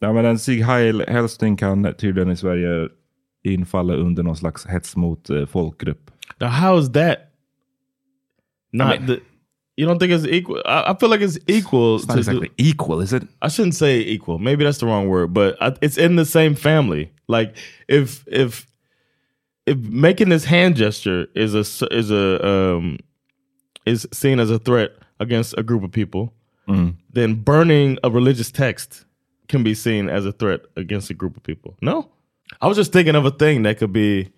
[0.00, 2.88] ja, men en Sieg Heil hälsning kan tydligen i Sverige
[3.44, 6.10] infalla under någon slags hets mot eh, folkgrupp.
[6.40, 7.18] Now how is that
[8.72, 9.20] not mean- the
[9.76, 10.62] you don't think it's equal?
[10.64, 11.96] I, I feel like it's equal.
[11.96, 13.26] It's not exactly do- equal, is it?
[13.42, 14.38] I shouldn't say equal.
[14.38, 17.10] Maybe that's the wrong word, but I, it's in the same family.
[17.26, 17.56] Like
[17.88, 18.66] if if
[19.66, 22.98] if making this hand gesture is a is a um
[23.86, 26.32] is seen as a threat against a group of people,
[27.12, 29.04] then burning a religious text
[29.48, 31.76] can be seen as a threat against a group of people.
[31.82, 32.08] No,
[32.62, 34.30] I was just thinking of a thing that could be.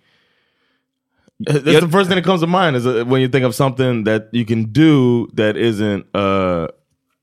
[1.40, 4.04] That's the first thing that comes to mind is uh, when you think of something
[4.04, 6.68] that you can do that isn't uh,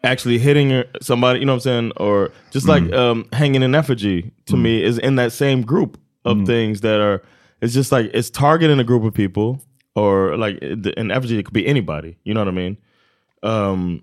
[0.03, 1.39] actually hitting somebody.
[1.39, 1.91] You know what I'm saying?
[1.97, 6.45] Or just like um, hanging an effigy to me is in that same group of
[6.45, 7.23] things that are.
[7.61, 9.61] It's just like it's targeting a group of people,
[9.95, 11.39] or like an effigy.
[11.39, 12.17] It could be anybody.
[12.23, 12.77] You know what I mean?
[13.43, 14.01] um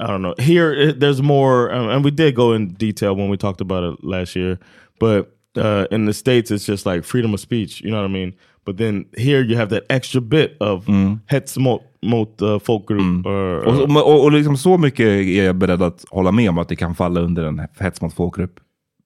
[0.00, 3.28] i don't know here it, there's more um, and we did go in detail when
[3.28, 4.58] we talked about it last year
[4.98, 8.08] but uh in the states it's just like freedom of speech you know what i
[8.08, 8.34] mean
[8.70, 10.84] but then here you have that extra bit of
[11.26, 15.56] hets mot, mot uh, folkgroup or, Och, och, och, och liksom så mycket är jag
[15.56, 18.54] beredd att hålla med om att det kan falla under en hets mot folkgrupp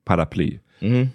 [0.06, 0.58] paraply.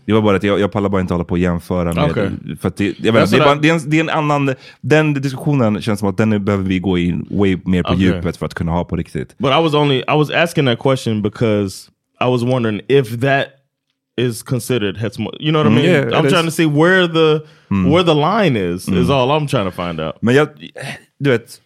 [0.06, 2.38] Det var bara att jag, jag pallar bara inte hålla på och jämföra med...
[2.62, 4.54] För det, jag är what bara, I- det, är en, det är en annan...
[4.82, 8.04] Den diskussionen känns som att den behöver vi gå in way mer på Okej.
[8.04, 9.36] djupet för att kunna ha på riktigt.
[9.38, 11.90] but i was only i was asking that question because
[12.22, 13.46] i was wondering if that
[14.20, 16.34] is considered hets mo- you know what i mean yeah, i'm is.
[16.34, 17.42] trying to see where the
[17.90, 20.48] where the line is is all i'm trying to find out Men jag,
[21.20, 21.62] du vet,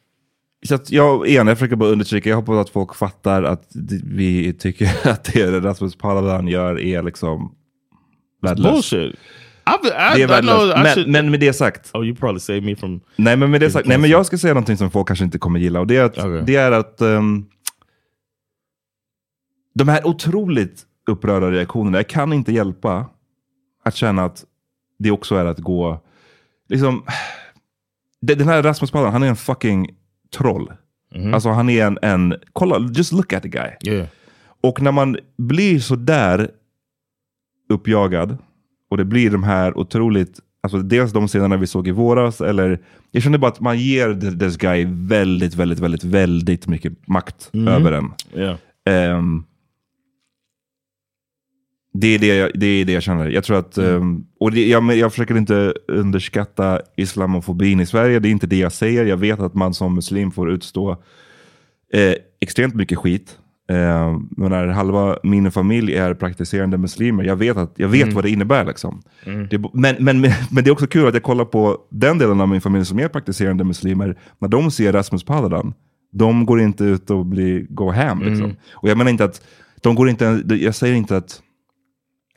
[0.66, 3.64] så att jag, igen, jag försöker bara understryka, jag hoppas att folk fattar att
[4.04, 7.56] vi tycker att det Rasmus Paludan gör är liksom
[8.42, 8.74] värdelöst.
[8.92, 9.16] bullshit
[9.66, 10.78] I've, I, Det är I know värdelöst.
[10.78, 13.52] I Men, should, men med det sagt, oh you probably saved me from Nej men
[13.52, 15.80] med det sagt, nej men jag ska säga någonting som folk kanske inte kommer gilla
[15.80, 16.44] och det är att, Okej.
[16.46, 17.46] det är att ehm,
[19.76, 23.06] de här otroligt upprörda reaktionerna, jag kan inte hjälpa
[23.84, 24.46] att känna att
[25.00, 26.02] det också är att gå,
[26.70, 27.04] liksom,
[28.22, 29.90] den här Rasmus Paludan, han är en fucking
[30.36, 30.72] troll.
[31.34, 33.70] Alltså han är en, en, kolla, just look at the guy.
[33.94, 34.08] yeah
[34.64, 36.50] Och när man blir så där
[37.70, 38.38] uppjagad
[38.90, 42.80] och det blir de här otroligt, alltså dels de scenerna vi såg i våras, eller
[43.12, 47.50] jag känner bara att man ger th- this guy väldigt, väldigt, väldigt, väldigt mycket makt
[47.54, 48.14] över en.
[48.36, 49.44] yeah Ehm,
[51.94, 53.30] det, är det, jag, det är det jag känner.
[53.30, 58.30] Jag tror att, ehm, och det, jag, jag försöker inte underskatta islamofobin i Sverige, det
[58.30, 59.06] är inte det jag säger.
[59.06, 60.92] Jag vet att man som muslim får utstå
[61.94, 63.38] eh, extremt mycket skit.
[63.70, 68.24] Eh, men när halva min familj är praktiserande muslimer, jag vet, att, jag vet vad
[68.24, 68.66] det innebär.
[68.66, 69.02] Liksom.
[69.50, 72.48] Det, men, men, men, det är också kul att jag kollar på den delen av
[72.50, 74.18] min familj som är praktiserande muslimer.
[74.40, 75.74] När de ser Rasmus Paludan,
[76.12, 78.22] de går inte ut och blir, går hem.
[78.22, 78.56] Liksom.
[78.72, 79.42] Och jag menar inte att,
[79.82, 81.42] de går inte, jag säger inte att,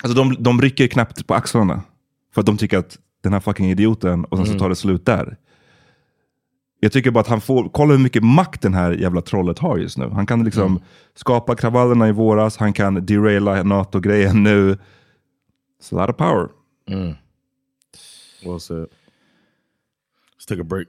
[0.02, 1.82] alltså de, de rycker knappt på axlarna.
[2.34, 5.06] För att de tycker att den här fucking idioten, och sen så tar det slut
[5.06, 5.36] där.
[6.80, 9.78] Jag tycker bara att han får, kolla hur mycket makt den här jävla trollet har
[9.78, 10.08] just nu.
[10.08, 10.80] Han kan liksom
[11.14, 14.72] skapa kravallerna i våras, han kan deraila NATO-grejen nu.
[14.72, 16.48] It's a lot of power.
[18.44, 18.86] well said
[20.36, 20.88] let's take a break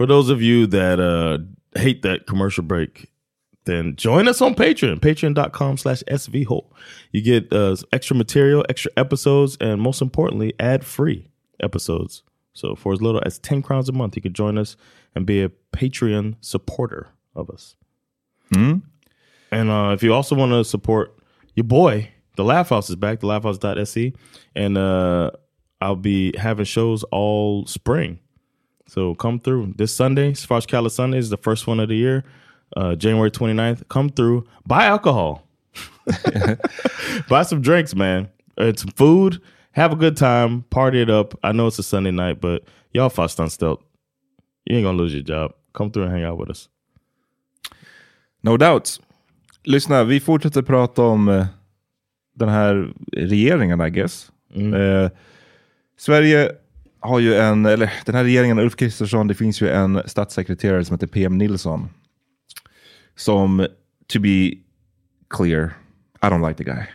[0.00, 1.40] For those of you that uh,
[1.78, 3.12] hate that commercial break,
[3.66, 6.64] then join us on Patreon, patreon.com slash svho.
[7.12, 11.28] You get uh, extra material, extra episodes, and most importantly, ad-free
[11.62, 12.22] episodes.
[12.54, 14.74] So for as little as 10 crowns a month, you can join us
[15.14, 17.76] and be a Patreon supporter of us.
[18.54, 18.80] Mm.
[19.50, 21.14] And uh, if you also want to support
[21.56, 24.14] your boy, the Laugh House is back, thelaughhouse.se.
[24.56, 25.32] And uh,
[25.82, 28.18] I'll be having shows all spring.
[28.90, 32.24] So come through this Sunday, Sparks Cala Sunday is the first one of the year.
[32.76, 33.86] Uh, January 29th.
[33.88, 34.48] Come through.
[34.66, 35.46] Buy alcohol.
[37.28, 38.28] Buy some drinks, man.
[38.56, 39.40] And some food.
[39.72, 40.64] Have a good time.
[40.70, 41.38] Party it up.
[41.44, 43.78] I know it's a Sunday night, but y'all fast unstelt.
[44.64, 45.52] You ain't gonna lose your job.
[45.72, 46.68] Come through and hang out with us.
[48.42, 48.98] No doubt.
[49.64, 51.46] Lyssna, vi fortsätter prata om eh,
[52.34, 54.32] den här regeringen, I guess.
[54.54, 55.10] Eh,
[55.96, 56.50] Sverige
[57.00, 60.94] har ju en, eller den här regeringen, Ulf Kristersson, det finns ju en statssekreterare som
[60.94, 61.88] heter PM Nilsson.
[63.16, 63.66] Som,
[64.12, 64.52] to be
[65.36, 65.72] clear,
[66.22, 66.86] I don't like the guy.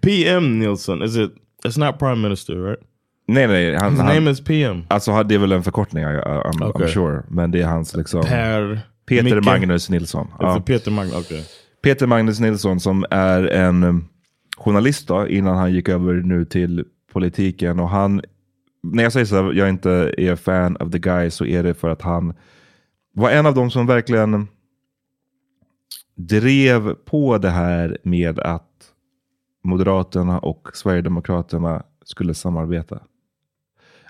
[0.02, 1.30] PM Nielsen, is it?
[1.64, 2.80] It's not prime minister, right?
[3.28, 3.74] nej, nej.
[3.76, 4.84] Han, His han, name is PM.
[4.88, 6.88] Alltså det är väl en förkortning, I, I'm, I'm Okay.
[6.88, 7.22] sure.
[7.28, 8.22] Men det är hans liksom...
[8.22, 9.44] Per Peter Micke?
[9.44, 10.28] Magnus Nilsson.
[10.38, 10.60] Ja.
[10.66, 11.14] Peter Magnus.
[11.14, 11.42] Okay.
[11.82, 14.04] Peter Magnus Nilsson som är en
[14.56, 17.80] journalist då, innan han gick över nu till politiken.
[17.80, 18.22] Och han,
[18.82, 21.74] när jag säger så här, jag inte är fan of the guy så är det
[21.74, 22.34] för att han
[23.12, 24.46] var en av dem som verkligen
[26.14, 28.64] drev på det här med att
[29.64, 33.00] Moderaterna och Sverigedemokraterna skulle samarbeta.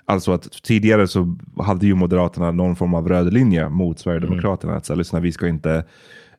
[0.05, 4.75] Alltså att tidigare så hade ju Moderaterna någon form av röd linje mot Sverigedemokraterna.
[4.75, 5.85] Att så här, lyssna, vi ska inte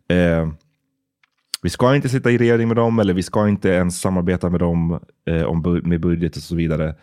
[0.09, 0.49] eh,
[1.63, 4.61] vi ska inte sitta i regering med dem eller vi ska inte ens samarbeta med
[4.61, 6.95] dem eh, om, med budget och så vidare.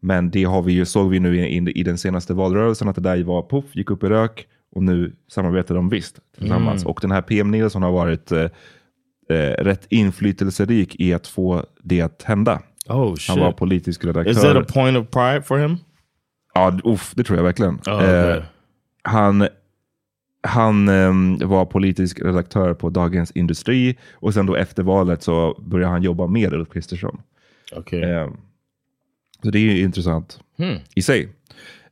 [0.00, 2.94] Men det har vi ju, såg vi nu i, i, i den senaste valrörelsen att
[2.94, 6.84] det där var puff, gick upp i rök och nu samarbetar de visst tillsammans.
[6.84, 8.42] Och den här PM Nilsson har varit eh,
[9.28, 12.62] eh, rätt inflytelserik i att få det att hända.
[12.88, 13.28] Oh shit.
[13.28, 14.30] Han var politisk redaktör.
[14.30, 15.76] Is that a point of pride for him?
[16.54, 17.74] Ja, uff, det tror jag verkligen.
[17.74, 18.30] Oh, okay.
[18.30, 18.42] eh,
[19.02, 19.48] han
[20.42, 25.92] han ehm, var politisk redaktör på Dagens Industri och sen då efter valet så började
[25.92, 27.20] han jobba med Ulf Kristersson.
[27.76, 28.02] okay.
[28.02, 28.36] Ehm,
[29.42, 30.76] så det är ju intressant Hmm.
[30.94, 31.28] i sig.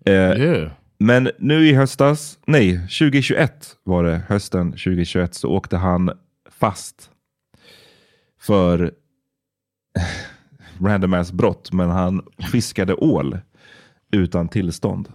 [0.06, 0.70] Eh, Yeah.
[0.98, 6.10] Men nu i höstas, nej 2021 var det, hösten 2021 så åkte han
[6.50, 7.10] fast
[8.40, 8.92] för
[10.80, 12.22] random ass brott, men han
[12.52, 13.38] fiskade ål
[14.12, 15.08] utan tillstånd.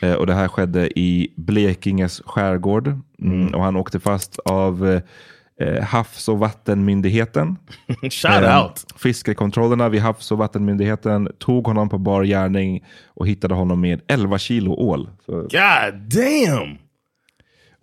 [0.00, 2.92] Eh, och det här skedde i Blekinges skärgård.
[3.22, 5.02] Mm, Och han åkte fast av eh,
[5.68, 7.56] eh, Havs och vattenmyndigheten.
[8.02, 8.84] Shout Eh, out.
[8.96, 14.38] Fiskekontrollerna vid Havs och vattenmyndigheten tog honom på bar gärning och hittade honom med 11
[14.38, 15.08] kilo ål.
[15.26, 16.78] Så, God damn.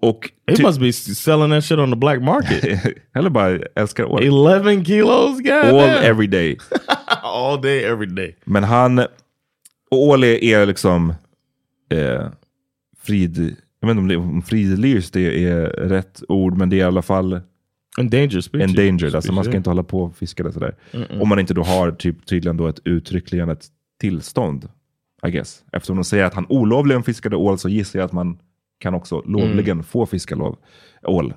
[0.01, 2.81] och He must be selling that shit on the black market.
[3.15, 4.23] eller bara älskar ål.
[4.23, 5.39] 11 kilos?
[5.41, 6.03] God All damn.
[6.03, 6.57] every day.
[7.23, 8.35] All day, every day.
[8.45, 8.99] Men han,
[9.91, 11.13] och ål är, är liksom
[11.89, 12.27] eh,
[12.97, 17.41] frid, jag vet inte om, fridlyst är rätt ord, men det är i alla fall
[17.97, 18.69] Endangered species.
[18.69, 19.15] endangered.
[19.15, 20.75] Alltså man ska inte hålla på och fiska det sådär.
[21.21, 23.67] Om man inte då har typ, tydligen då ett uttryckligen ett
[23.99, 24.69] tillstånd.
[25.27, 25.63] I guess.
[25.71, 28.37] Eftersom de säger att han olovligen fiskade ål så gissar jag att man
[28.79, 30.37] kan också lovligen få fiska
[31.03, 31.33] ål.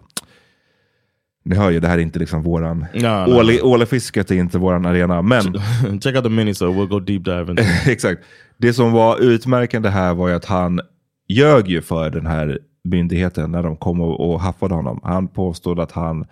[1.49, 2.87] Ni hör ju, det här är inte liksom våran...
[2.95, 5.43] No, no, Ål, ålefisket är inte våran arena, men...
[6.01, 7.63] Check out the mini so we'll go deep dive into.
[7.91, 8.23] Exakt.
[8.57, 10.81] Det som var utmärkande här var ju att han
[11.29, 15.01] ljög ju för den här myndigheten när de kom och, och haffade honom.
[15.05, 16.27] Han påstod att han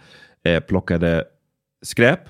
[0.44, 1.24] eh, plockade
[1.82, 2.20] skräp.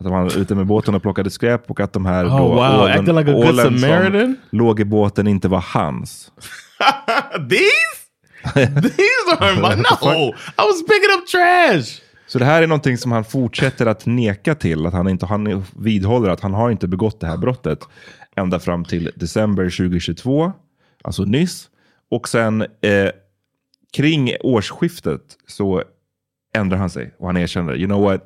[0.00, 2.48] Att han var ute med båten och plockade skräp och att de här Oh, då,
[2.48, 2.82] wow.
[2.82, 6.32] Acting like ålen som låg i båten inte var hans.
[7.50, 7.99] These?
[8.54, 9.74] These are my...
[10.02, 10.34] No!
[10.58, 12.00] I was picking up trash!
[12.26, 14.86] Så det här är någonting som han fortsätter att neka till.
[14.86, 17.78] Att han, inte, han vidhåller att han har inte begått det här brottet
[18.36, 20.52] ända fram till december 2022,
[21.02, 21.68] alltså nyss.
[22.10, 23.10] Och sen eh,
[23.92, 25.82] kring årsskiftet så
[26.54, 28.22] ändrar han sig och han erkänner, you know what,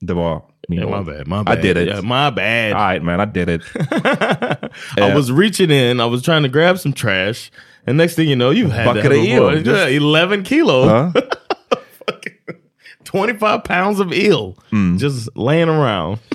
[0.00, 1.58] det var min Yeah, my bad, my bad.
[1.58, 1.88] I did it.
[1.88, 2.72] Yeah, my bad.
[2.72, 3.62] All right man, I did it.
[4.96, 7.50] I was reaching in, I was trying to grab some trash,
[7.86, 9.50] and next thing you know, you had Bucket of eel.
[9.50, 9.90] before.
[9.90, 10.86] Yeah, 11 kilos.
[10.86, 11.12] Ja.
[13.12, 14.54] 25 pounds of eel.
[15.00, 16.18] Just laying around.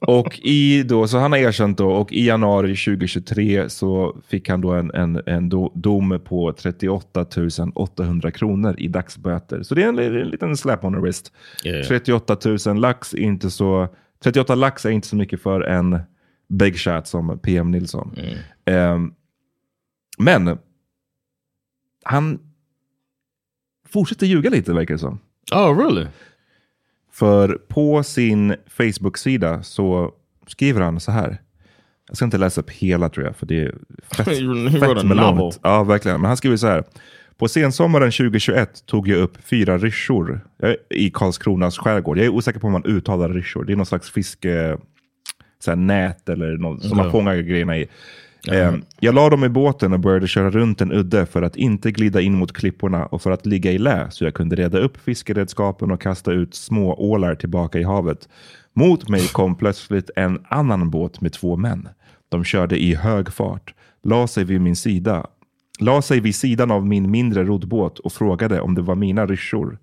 [0.00, 4.60] Och i då, så han har erkänt då och i januari 2023 så fick han
[4.60, 7.26] då en, en, en do, dom på 38
[7.74, 9.62] 800 kronor i dagsböter.
[9.62, 11.32] Så det är en, en liten slap on the wrist.
[11.64, 11.86] Yeah.
[11.86, 12.36] 38
[12.66, 13.88] 000 lax är inte så,
[14.24, 15.98] 38 lax är inte så mycket för en
[16.48, 18.14] big shot som PM Nilsson.
[18.64, 19.12] Ehm,
[20.18, 20.58] men
[22.10, 22.38] han
[23.88, 25.18] fortsätter ljuga lite verkar det som.
[25.52, 26.06] Oh, really?
[27.12, 30.12] För på sin Facebook-sida så
[30.46, 31.38] skriver han så här.
[32.08, 33.74] Jag ska inte läsa upp hela tror jag, för det är
[34.10, 34.24] fett,
[34.80, 35.60] fett med långt.
[35.62, 36.20] Ja, verkligen.
[36.20, 36.84] Men han skriver så här.
[37.36, 42.18] På sensommaren 2021 tog jag upp fyra ryssjor eh, i Karlskronas skärgård.
[42.18, 43.64] Jag är osäker på om man uttalar ryssjor.
[43.64, 44.78] Det är någon slags fiske,
[45.58, 47.88] så här nät eller något som man fångar grejerna i.
[48.52, 51.90] Eh, jag la dem i båten och började köra runt en udde för att inte
[51.90, 54.96] glida in mot klipporna och för att ligga i lä så jag kunde reda upp
[54.96, 58.28] fiskeredskapen och kasta ut små ålar tillbaka i havet.
[58.74, 61.88] Mot mig kom plötsligt en annan båt med två män.
[62.28, 65.26] De körde i hög fart, la sig vid min sida,
[65.80, 69.78] la sig vid sidan av min mindre roddbåt och frågade om det var mina ryssjor.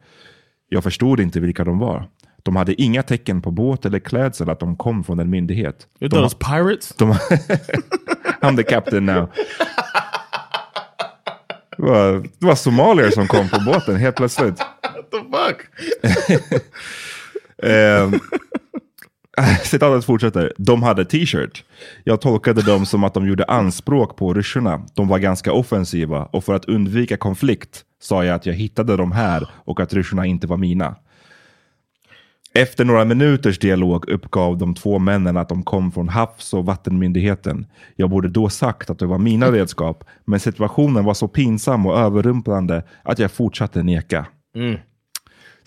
[0.70, 2.09] Jag förstod inte vilka de var.
[2.43, 5.88] De hade inga tecken på båt eller klädsel att de kom från en myndighet.
[5.99, 6.93] You De, pirates?
[6.97, 7.07] de,
[8.46, 9.28] I'm the captain now.
[11.78, 14.60] Det var, det var somalier som kom på båten helt plötsligt.
[14.60, 16.62] What the fuck?
[17.64, 18.12] Eh,
[19.64, 20.54] citatet fortsätter.
[20.58, 21.64] De hade t-shirt.
[22.04, 24.82] Jag tolkade dem som att de gjorde anspråk på ryssarna.
[24.93, 29.12] De var ganska offensiva och för att undvika konflikt sa jag att jag hittade dem
[29.12, 30.96] här och att ryssarna inte var mina.
[32.58, 37.66] Efter några minuters dialog uppgav de två männen att de kom från Havs och vattenmyndigheten.
[37.95, 41.99] Jag borde då sagt att det var mina redskap, men situationen var så pinsam och
[41.99, 44.26] överrumplande att jag fortsatte neka.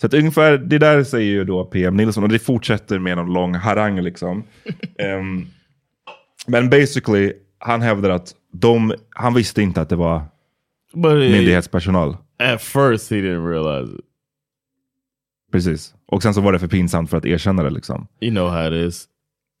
[0.01, 3.33] Så att ungefär det där säger ju då PM Nilsson och det fortsätter med någon
[3.33, 4.43] lång harang liksom.
[4.99, 5.45] Ehm,
[6.47, 10.21] men basically, han hävdar att de, han visste inte att det var
[10.93, 12.17] But myndighetspersonal.
[12.39, 14.05] at first, he didn't realize it.
[15.51, 15.93] Precis.
[16.05, 18.07] Och sen så var det för pinsamt för att erkänna det liksom.
[18.19, 19.05] You know how it is.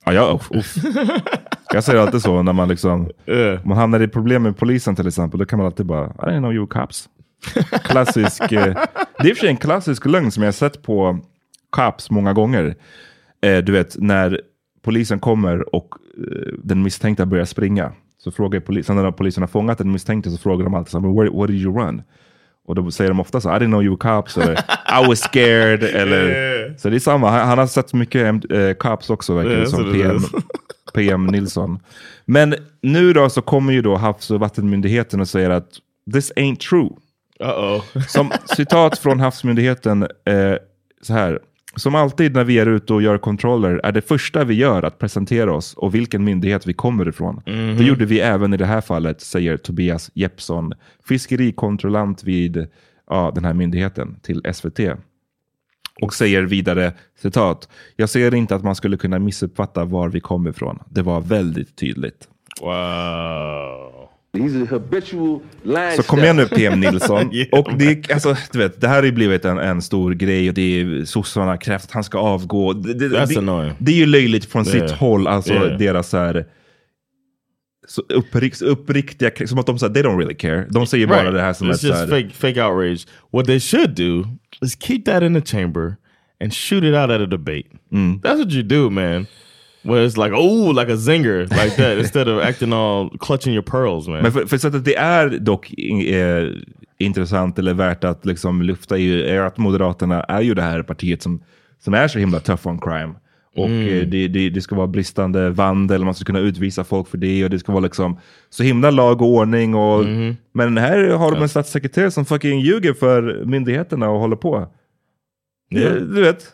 [0.05, 0.75] Ja, ja uff, uff.
[1.73, 3.09] Jag säger alltid så när man liksom,
[3.63, 6.09] om man hamnar i problem med polisen till exempel, då kan man alltid bara, I
[6.09, 7.09] didn't know you cops.
[7.83, 8.75] Klassisk, eh,
[9.17, 11.19] det är i och för sig en klassisk lögn som jag sett på
[11.69, 12.75] cops många gånger.
[13.41, 14.41] Eh, du vet, när
[14.81, 19.77] polisen kommer och eh, den misstänkta börjar springa, så frågar polisen, när polisen har fångat
[19.77, 22.01] den misstänkte så frågar de alltid, Where, what did you run?
[22.69, 24.53] Och då säger de ofta så, I didn't know you were cops, eller
[25.03, 26.77] I was scared, eller...
[26.77, 29.93] Så det är samma, han, han har sett mycket eh, cops också, verkar det som,
[29.93, 30.19] PM.
[30.93, 31.79] PM Nilsson.
[32.25, 35.69] Men nu då så kommer ju då Havs och vattenmyndigheten och säger att
[36.13, 36.89] this ain't true.
[37.39, 38.07] Uh-oh.
[38.07, 40.55] Som citat från Havsmyndigheten, eh,
[41.01, 41.39] så här.
[41.75, 44.99] Som alltid när vi är ute och gör kontroller är det första vi gör att
[44.99, 47.41] presentera oss och vilken myndighet vi kommer ifrån.
[47.45, 50.73] Det gjorde vi även i det här fallet, säger Tobias Jeppsson,
[51.07, 52.67] fiskerikontrollant vid
[53.09, 54.79] ja, den här myndigheten till SVT.
[56.01, 60.49] Och säger vidare, citat, jag ser inte att man skulle kunna missuppfatta var vi kommer
[60.49, 60.79] ifrån.
[60.89, 62.27] Det var väldigt tydligt.
[62.61, 63.98] Wow.
[64.33, 66.45] He's a habitual line Så kom igen nu.
[66.45, 67.33] PM Nilsson.
[67.33, 70.47] Yeah, och det, alltså, du vet, det här har ju blivit en, en stor grej
[70.49, 72.73] och det är sossarna krävt att han ska avgå.
[72.73, 74.87] Det, det, det, det är ju löjligt från Yeah.
[74.87, 75.77] sitt håll, alltså Yeah.
[75.77, 76.45] deras så här,
[77.87, 80.67] så upprikt, uppriktiga, som att de säger they don't really care.
[80.69, 83.07] De säger bara det här som it's just här, fake, fake outrage.
[83.33, 84.25] What they should do
[84.65, 85.95] is keep that in the chamber
[86.43, 87.67] and shoot it out at a debate.
[87.91, 88.21] Mm.
[88.21, 89.25] That's what you do, man.
[89.81, 93.63] Where it's like, oh, like a zinger, like that, instead of acting all clutching your
[93.63, 94.21] pearls, man.
[94.21, 95.73] Men för, för så att det är dock
[96.07, 96.47] eh,
[96.97, 101.21] intressant eller värt att liksom lyfta i är att Moderaterna är ju det här partiet
[101.21, 101.43] som,
[101.83, 103.13] som är så himla tough on crime.
[103.55, 103.87] Och Mm.
[103.87, 107.43] eh, det, det, det ska vara bristande vandel, man ska kunna utvisa folk för det
[107.43, 108.19] och det ska vara liksom
[108.49, 109.75] så himla lag och ordning.
[109.75, 110.35] Och, Mm-hmm.
[110.53, 114.67] Men här har de en statssekreterare som fucking ljuger för myndigheterna och håller på.
[115.71, 115.93] Yeah.
[115.93, 116.45] Du, du vet.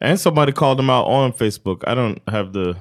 [0.00, 1.82] And somebody called him out on Facebook.
[1.86, 2.76] I don't have the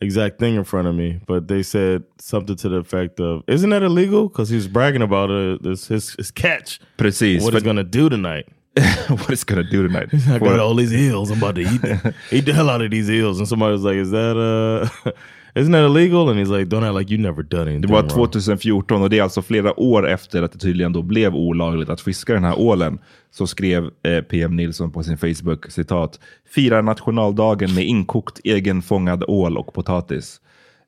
[0.00, 3.70] exact thing in front of me, but they said something to the effect of, "Isn't
[3.70, 6.80] that illegal?" Because he's bragging about uh, this his his catch.
[6.96, 7.42] Precis.
[7.42, 8.46] What he's gonna do tonight?
[9.08, 10.10] What it's gonna do tonight.
[10.28, 11.30] I got all these eels.
[11.30, 13.38] I'm about to eat eat the hell out of these eels.
[13.38, 15.10] And somebody was like, "Is that uh,
[15.54, 18.02] isn't that illegal?" And he's like, "Don't act like you never done anything Det var
[18.02, 21.88] wrong." 2014 och det är alltså flera år efter att det tydligen då blev olagligt
[21.88, 22.98] att fiska den här ålen.
[23.30, 26.20] Så skrev eh, PM Nilsson på sin Facebook, citat,
[26.54, 30.40] firar nationaldagen med inkokt egenfångad ål och potatis.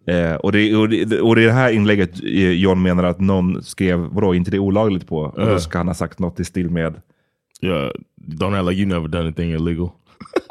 [0.07, 3.21] Eh, och, det, och, det, och det är det här inlägget eh, John menar att
[3.21, 5.19] någon skrev, vadå, inte det är olagligt på?
[5.19, 5.59] Och då Ja.
[5.59, 6.95] ska han ha sagt något i stil med.
[7.63, 7.91] Yeah,
[8.27, 9.89] don't act like you never done anything illegal.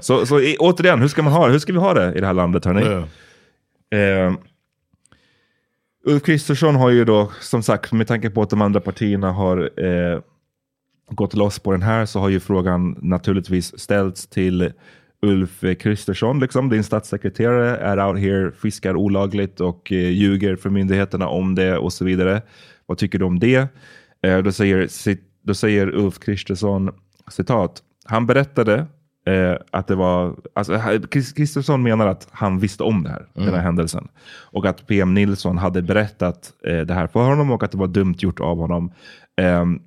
[0.00, 2.26] Så, så i, återigen, hur ska, man ha, hur ska vi ha det i det
[2.26, 2.82] här landet hörni?
[2.82, 4.26] Yeah.
[4.26, 4.32] Eh,
[6.06, 9.84] Ulf Kristersson har ju då, som sagt, med tanke på att de andra partierna har
[9.84, 10.20] eh,
[11.10, 14.72] gått loss på den här, så har ju frågan naturligtvis ställts till
[15.22, 16.40] Ulf Kristersson.
[16.40, 16.68] Liksom.
[16.68, 21.92] Din statssekreterare är out here, fiskar olagligt och eh, ljuger för myndigheterna om det och
[21.92, 22.42] så vidare.
[22.86, 23.68] Vad tycker du om det?
[24.22, 24.88] Eh, då, säger,
[25.42, 26.90] då säger Ulf Kristersson,
[27.28, 28.86] citat, han berättade
[29.24, 33.60] eh, att det var, alltså Kristersson menar att han visste om det här, den här
[33.60, 34.08] händelsen.
[34.26, 37.86] Och att PM Nilsson hade berättat eh, det här för honom och att det var
[37.86, 38.92] dumt gjort av honom.
[39.36, 39.80] Ehm,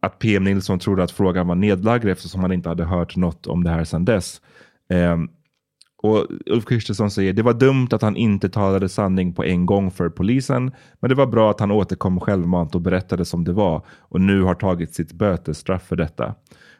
[0.00, 3.64] att PM Nilsson trodde att frågan var nedlagd eftersom han inte hade hört något om
[3.64, 4.40] det här sedan dess.
[4.88, 5.28] Ehm,
[6.04, 9.90] och Ulf Kristersson säger det var dumt att han inte talade sanning på en gång
[9.90, 13.82] för polisen, men det var bra att han återkom självmant och berättade som det var
[13.98, 16.34] och nu har tagit sitt bötesstraff för detta.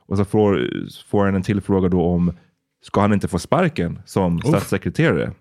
[0.07, 0.69] Och så får,
[1.07, 2.33] får han en till fråga då om,
[2.83, 5.33] ska han inte få sparken som statssekreterare?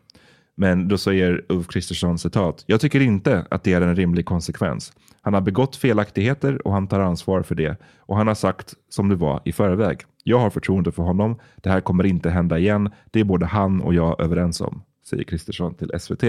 [0.55, 4.93] Men då säger Ulf Kristersson citat, jag tycker inte att det är en rimlig konsekvens.
[5.21, 7.77] Han har begått felaktigheter och han tar ansvar för det.
[7.97, 9.99] Och han har sagt som det var i förväg.
[10.23, 11.39] Jag har förtroende för honom.
[11.55, 12.89] Det här kommer inte hända igen.
[13.11, 16.23] Det är både han och jag överens om, säger Kristersson till SVT.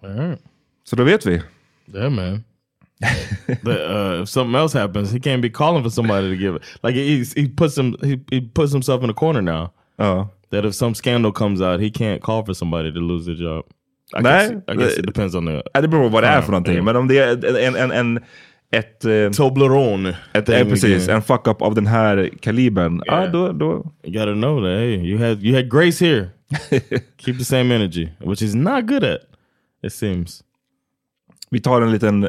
[0.00, 0.42] Right.
[0.84, 1.42] Så då vet vi.
[1.94, 2.44] Yeah, man.
[3.62, 6.62] But, uh, if something else happens, he can't be calling for somebody to give it.
[6.82, 9.72] Like he he puts him he, he puts himself in a corner now.
[9.98, 10.28] Ja.
[10.50, 13.64] That if some scandal comes out, he can't call for somebody to lose their job.
[14.14, 16.42] I Nej, guess, I guess it depends on the Det beror på vad det är
[16.42, 16.76] för någonting.
[16.76, 16.82] ja.
[16.82, 18.20] Men om det är en, en, en,
[18.70, 19.04] ett...
[19.04, 20.16] eh, Toblerone.
[20.34, 23.02] Ett, thing eh, precis, en fuck-up av den här kalibern.
[23.06, 23.32] Yeah.
[23.32, 23.66] då, då,
[24.04, 26.30] You gotta know that hey, you had you had grace here.
[27.18, 29.20] Keep the same energy, which he's not good at.
[29.82, 30.42] It seems.
[31.50, 32.28] vi tar en liten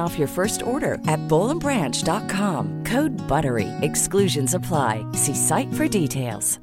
[0.00, 2.84] off your first order at bowlandbranch.com.
[2.84, 3.68] Code BUTTERY.
[3.82, 5.06] Exclusions apply.
[5.12, 6.58] See site for details.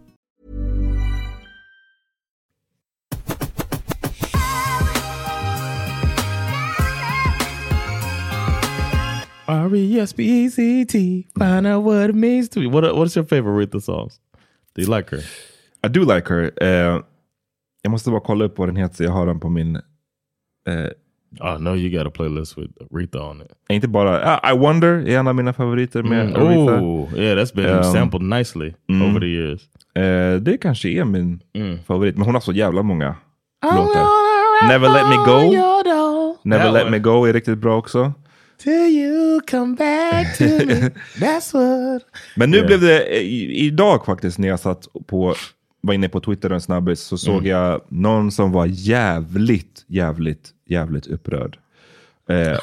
[9.49, 11.27] R E S P E C T.
[11.37, 12.67] Find out what it means to me.
[12.67, 14.19] What What's your favorite Aretha songs?
[14.75, 15.21] Do you like her?
[15.83, 16.51] I do like her.
[16.61, 17.01] Eh,
[17.81, 19.03] jag måste bara kolla upp vad den heter.
[19.03, 19.75] Jag har den på min...
[19.75, 20.89] Eh,
[21.39, 23.47] Oh no, you got a playlist with Aretha on it.
[23.69, 24.21] inte bara...
[24.35, 26.35] ah, I Wonder är en av mina favoriter med Mm.
[26.47, 26.81] Aretha.
[26.81, 29.09] Oh, yeah, that's been Um, sampled nicely mm.
[29.09, 29.61] over the years.
[29.95, 31.77] Eh, det kanske är min Mm.
[31.87, 32.15] favorit.
[32.17, 33.15] Men hon har så jävla många
[33.63, 34.05] låtar.
[34.67, 35.69] Never Let Me Go.
[36.43, 36.91] Never That Let one.
[36.91, 38.13] Me Go är riktigt bra också.
[38.63, 40.89] Till you come back to me.
[41.19, 42.01] That's what.
[42.35, 42.67] Men nu Yeah.
[42.67, 45.33] blev det i, idag faktiskt när jag satt på,
[45.81, 47.45] var inne på Twitter en snabbis så såg Mm.
[47.49, 51.57] jag någon som var jävligt, jävligt, jävligt upprörd.
[52.29, 52.57] Eh,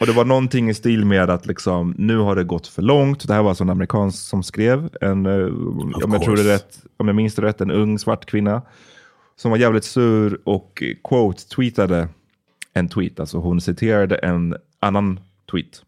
[0.00, 3.28] och det var någonting i stil med att liksom, nu har det gått för långt.
[3.28, 5.46] Det här var alltså en amerikansk som skrev, en, eh,
[6.04, 8.62] om, jag tror det rätt, om jag minns det rätt, en ung svart kvinna.
[9.36, 12.08] Som var jävligt sur och eh, quote-tweetade
[12.72, 13.20] en tweet.
[13.20, 15.20] Alltså hon citerade en annan
[15.50, 15.82] tweet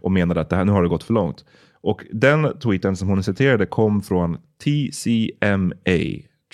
[0.00, 1.44] och menade att det här, nu har det gått för långt.
[1.80, 5.72] Och den tweeten som hon citerade kom från TCMA,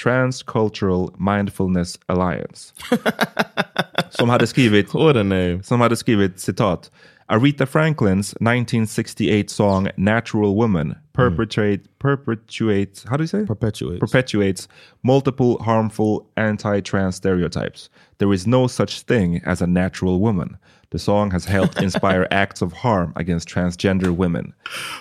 [0.05, 2.73] Transcultural Mindfulness Alliance.
[4.11, 5.63] som hade skrivit, What a name.
[5.63, 6.91] som hade skrivit citat.
[7.29, 11.99] Aretha Franklins 1968 song Natural Woman perpetrate, mm.
[11.99, 13.45] perpetuates, how do you say?
[13.47, 14.01] Perpetuates.
[14.01, 14.69] perpetuates
[15.03, 17.89] multiple harmful anti-trans stereotypes.
[18.19, 20.57] There is no such thing as a natural woman.
[20.93, 24.53] The song has helped inspire acts of harm against transgender women.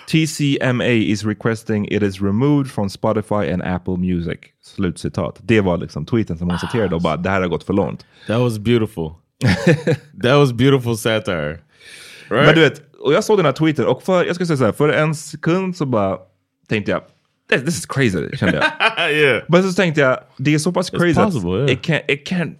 [0.06, 4.38] TCMA is requesting it is removed from Spotify and Apple Music.
[4.62, 5.38] Slutcitat.
[5.42, 8.06] Det var liksom tweeten som hon citerade och bara det här har gått för långt.
[8.26, 9.10] That was beautiful.
[10.22, 11.58] that was beautiful satire.
[12.28, 12.46] Right?
[12.46, 14.64] Men du vet, och jag såg den här tweeten och för, jag ska säga så
[14.64, 16.18] här, för en sekund så bara
[16.68, 17.02] tänkte jag
[17.50, 19.10] this, this is crazy, kände jag.
[19.12, 19.42] yeah.
[19.48, 21.70] Men så tänkte jag, det är så pass crazy possible, yeah.
[21.70, 22.54] it, can't, it can't,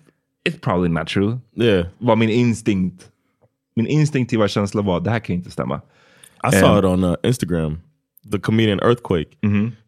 [0.49, 1.39] it's probably not true.
[1.57, 1.87] Yeah.
[1.99, 3.09] Var min instinkt,
[3.83, 5.81] min instinktiva känsla var, det här kan inte stämma.
[6.45, 7.79] I saw it on uh, Instagram.
[8.31, 9.37] The comedian Earthquake.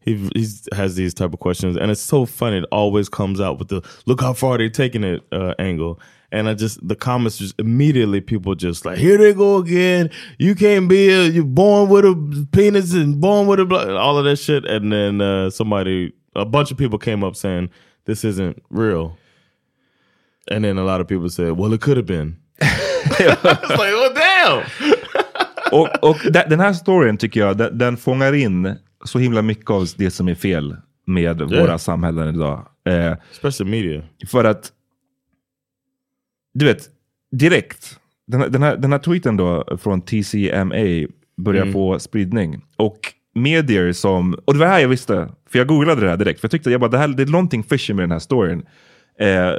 [0.01, 2.59] He he's, has these type of questions, and it's so funny.
[2.59, 6.49] It always comes out with the "look how far they're taking it" uh, angle, and
[6.49, 10.11] I just the comments just immediately people just like here they go again.
[10.39, 14.19] You can't be a, you're born with a penis and born with a blah, all
[14.19, 17.71] of that shit, and then uh, somebody a bunch of people came up saying
[18.05, 19.19] this isn't real,
[20.49, 22.42] and then a lot of people said, well, it could have been.
[23.19, 23.37] Like,
[23.79, 24.63] well, damn.
[25.73, 29.71] Och, och de- den här storyn tycker jag, den, den fångar in så himla mycket
[29.71, 32.67] av det som är fel med våra samhällen idag.
[32.89, 34.03] Eh, Especially media.
[34.31, 34.73] För att,
[36.55, 36.89] du vet,
[37.33, 41.73] direkt, den, här- den, här, den här tweeten då från TCMA börjar Mm.
[41.73, 42.65] få spridning.
[42.77, 42.99] Och
[43.35, 46.45] medier som, och det var här jag visste, för jag googlade det här direkt, för
[46.47, 48.67] jag tyckte jag bara, det, här, det är någonting fishy med den här storyn.
[49.19, 49.53] Eh,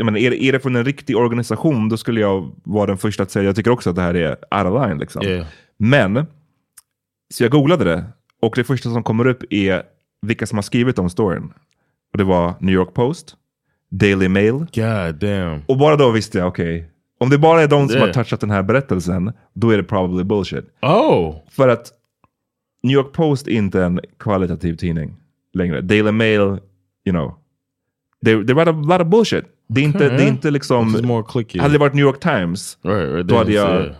[0.00, 3.22] jag menar, är, är det från en riktig organisation, då skulle jag vara den första
[3.22, 4.98] att säga, jag tycker också att det här är out of line.
[4.98, 5.22] Liksom.
[5.22, 5.46] Yeah.
[5.76, 6.26] Men,
[7.34, 8.04] så jag googlade det,
[8.42, 9.82] och det första som kommer upp är
[10.22, 11.52] vilka som har skrivit om storyn.
[12.12, 13.36] Och det var New York Post,
[13.90, 14.52] Daily Mail.
[14.52, 15.62] God damn.
[15.66, 16.90] Och bara då visste jag, okej.
[17.18, 18.06] om det bara är de som Yeah.
[18.06, 20.64] har touchat den här berättelsen, då är det probably bullshit.
[20.82, 21.36] Oh.
[21.50, 21.92] För att
[22.82, 25.16] New York Post är inte en kvalitativ tidning
[25.54, 25.80] längre.
[25.80, 26.58] Daily Mail, you
[27.10, 27.34] know.
[28.24, 29.44] They, they write a lot of bullshit.
[29.72, 30.16] Det är inte, Okay.
[30.16, 30.94] det är inte liksom...
[31.58, 33.26] Hade det varit New York Times, Right, right.
[33.28, 33.94] då hade jag...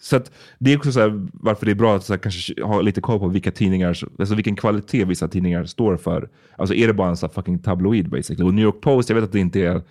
[0.00, 2.62] Så att det är också så här, varför det är bra att så här, kanske
[2.62, 3.88] ha lite koll på vilka tidningar,
[4.18, 6.28] alltså vilken kvalitet vissa tidningar står för.
[6.56, 8.48] Alltså är det bara en så fucking tabloid basically.
[8.48, 9.82] Och New York Post, jag vet att det inte är...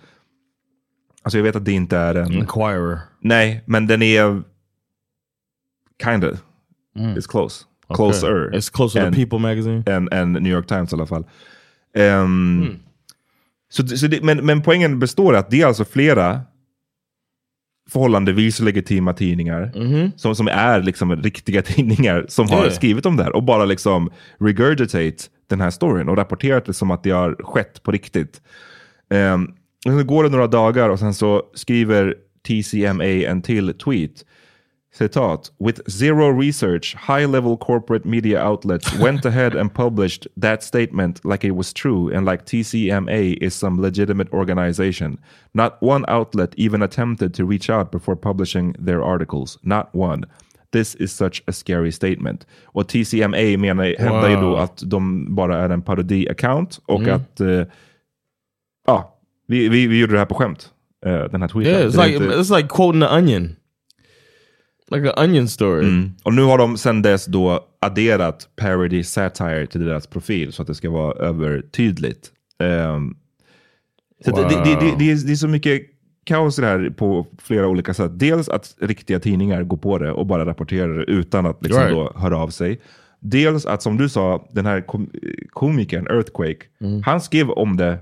[1.22, 2.32] Alltså jag vet att det inte är en...
[2.32, 2.98] Inquirer.
[3.20, 4.42] Nej, men den är...
[6.04, 6.38] Kind of.
[6.96, 7.64] It's close.
[7.88, 7.96] Okay.
[7.96, 8.50] Closer.
[8.54, 9.82] It's closer än- to People magazine.
[9.86, 11.24] än, än New York Times i alla fall.
[11.94, 12.76] Ehm,
[13.70, 16.40] så, så det, men, men poängen består att det är alltså flera
[17.90, 19.72] förhållandevis legitima tidningar
[20.16, 22.72] som, som är liksom riktiga tidningar som har Yeah.
[22.72, 24.10] skrivit om det här och bara liksom
[24.40, 28.40] regurgitate den här storyn och rapporterat det som att det har skett på riktigt.
[29.10, 29.54] Um,
[29.86, 32.14] och sen går det några dagar och sen så skriver
[32.48, 34.24] TCMA en till tweet.
[34.98, 41.20] Citat, with zero research, high level corporate media outlets went ahead and published that statement
[41.24, 45.18] like it was true and like TCMA is some legitimate organization.
[45.54, 49.58] Not one outlet even attempted to reach out before publishing their articles.
[49.62, 50.24] Not one.
[50.72, 52.46] This is such a scary statement.
[52.64, 54.58] Och TCMA menar, hävdar ju då Wow.
[54.58, 57.14] att de bara är en parodi-account och Mm.
[57.16, 57.62] att eh,
[58.86, 60.72] ja, vi, vi, vi gjorde det här på skämt.
[61.06, 61.72] eh, den här tweeten.
[61.72, 63.56] Yeah, it's like inte- it's like quoting the onion.
[64.90, 65.84] Like an onion story.
[65.88, 66.10] Mm.
[66.22, 70.68] Och nu har de sen dess då adderat parody satire till deras profil så att
[70.68, 72.30] det ska vara övertydligt.
[72.62, 73.16] Ehm,
[74.24, 75.82] så det, det, det, det, är, det är så mycket
[76.24, 78.10] kaos i det här på flera olika sätt.
[78.14, 81.94] Dels att riktiga tidningar går på det och bara rapporterar det utan att liksom Right.
[81.94, 82.80] då höra av sig.
[83.20, 85.10] Dels att som du sa, den här kom
[85.50, 87.02] komikern Earthquake, Mm.
[87.02, 87.98] han skrev om det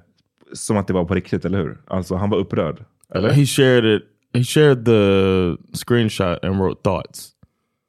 [0.53, 1.79] som att det var på riktigt, eller hur?
[1.87, 2.85] Alltså han var upprörd.
[3.15, 3.31] Eller?
[3.31, 4.03] He shared it.
[4.37, 7.33] He shared the screenshot and wrote thoughts.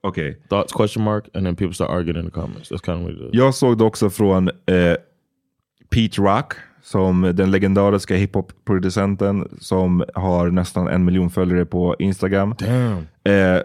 [0.03, 0.35] Okay.
[0.49, 2.69] Thoughts question mark and then people start arguing in the comments.
[2.69, 3.29] That's kind of does.
[3.33, 4.95] Jag såg det också från eh,
[5.89, 12.55] Pete Rock, som den legendariska hiphop-producenten som har nästan en miljon följare på Instagram.
[12.59, 13.07] Damn.
[13.23, 13.61] Eh,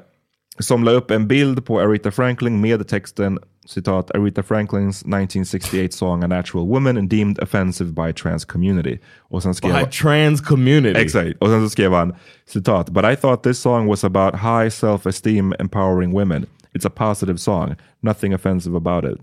[0.59, 6.25] som la upp en bild på Aretha Franklin med texten citat Aretha Franklins 1968 song
[6.25, 8.99] A Natural Woman and deemed offensive by trans community.
[9.19, 11.01] Och sen skrev By trans community.
[11.01, 11.39] Exakt.
[11.39, 12.15] Och sen så skrev han
[12.47, 16.47] citat But I thought this song was about high self-esteem empowering women.
[16.73, 17.75] It's a positive song.
[18.01, 19.19] Nothing offensive about it.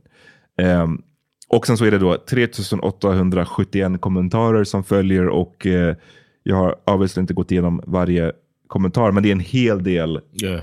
[0.61, 1.01] Ehm,
[1.47, 5.95] och sen så är det då 3871 kommentarer som följer och eh,
[6.43, 8.31] jag har obviously inte gått igenom varje
[8.67, 10.61] kommentar men det är en hel del Yeah.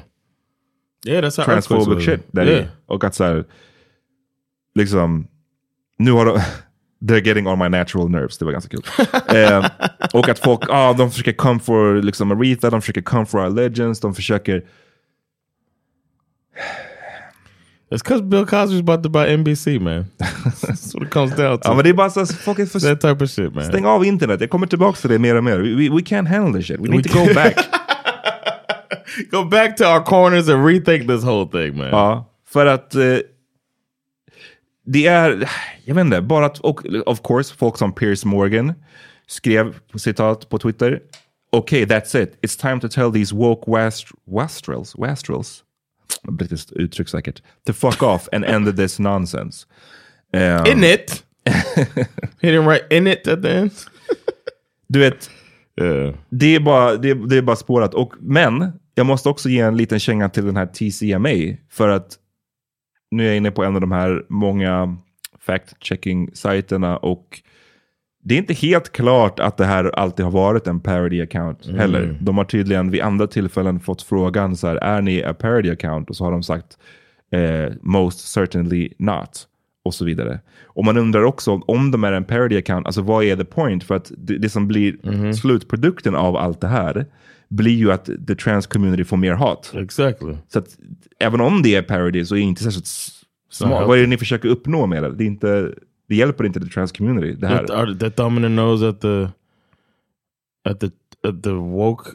[1.07, 2.21] Yeah, that's transphobic shit.
[2.33, 2.65] Där Yeah.
[2.65, 2.69] i.
[2.87, 3.45] Och att så här,
[4.75, 5.27] liksom,
[5.99, 6.39] nu har de,
[7.05, 8.83] they're getting on my natural nerves, det var ganska kul.
[9.37, 9.67] eh,
[10.13, 13.51] och att folk, ah, de försöker come for liksom Aretha, de försöker come for our
[13.51, 14.63] legends, de försöker,
[17.91, 20.07] It's because Bill Cosby's about to buy NBC, man.
[20.19, 21.69] That's what it comes down to.
[21.69, 22.27] ja men det är bara så, är
[22.67, 23.65] för, that type of shit, man.
[23.65, 25.59] stäng av internet, jag kommer tillbaka till det mer och mer.
[25.59, 27.57] We, we, we can't handle this shit, we need to go back.
[29.31, 31.89] Go back to our corners and rethink this whole thing, man.
[31.89, 33.19] Ja, för att eh,
[34.85, 35.51] det är,
[35.85, 38.75] jag vet inte, bara att, och of course, folk som Piers Morgan
[39.27, 41.01] skrev citat på Twitter.
[41.53, 42.39] Okay, that's it.
[42.43, 45.65] It's time to tell these woke wast wastrels, wastrels,
[46.23, 49.67] brittiskt uttryck säkert, to fuck off and end this nonsense.
[50.33, 51.23] Um, In it.
[52.41, 53.71] Didn't write in it at the end.
[54.89, 55.31] Du vet,
[56.31, 57.95] det, är bara, det, det är bara spårat.
[57.95, 61.57] Och, men jag måste också ge en liten känga till den här TCMA.
[61.71, 62.09] För att
[63.11, 64.97] nu är jag inne på en av de här många
[65.47, 67.41] fact-checking-sajterna och
[68.25, 71.79] det är inte helt klart att det här alltid har varit en parody-account Mm.
[71.81, 72.19] heller.
[72.21, 76.09] De har tydligen vid andra tillfällen fått frågan så här, är ni a parody-account?
[76.09, 76.79] Och så har de sagt
[77.33, 79.47] eh, most certainly not.
[79.87, 80.41] Och så vidare.
[80.65, 83.85] Och man undrar också om de är en parody-account, alltså vad är the point?
[83.85, 85.35] För att det, det som blir Mhm.
[85.35, 87.07] slutprodukten av allt det här
[87.49, 89.73] blir ju att the trans community får mer hat.
[89.75, 90.37] Exactly.
[90.49, 90.79] Så att
[91.19, 92.87] även om det är parody så är det inte särskilt
[93.51, 93.89] smart.
[93.89, 95.13] Vad är det ni försöker uppnå med det?
[95.15, 95.73] Det, inte,
[96.09, 97.33] det hjälper inte the trans community.
[97.33, 97.95] Det här.
[97.99, 99.29] They thumbing their nose at the
[100.71, 100.87] at the
[101.29, 102.11] at the woke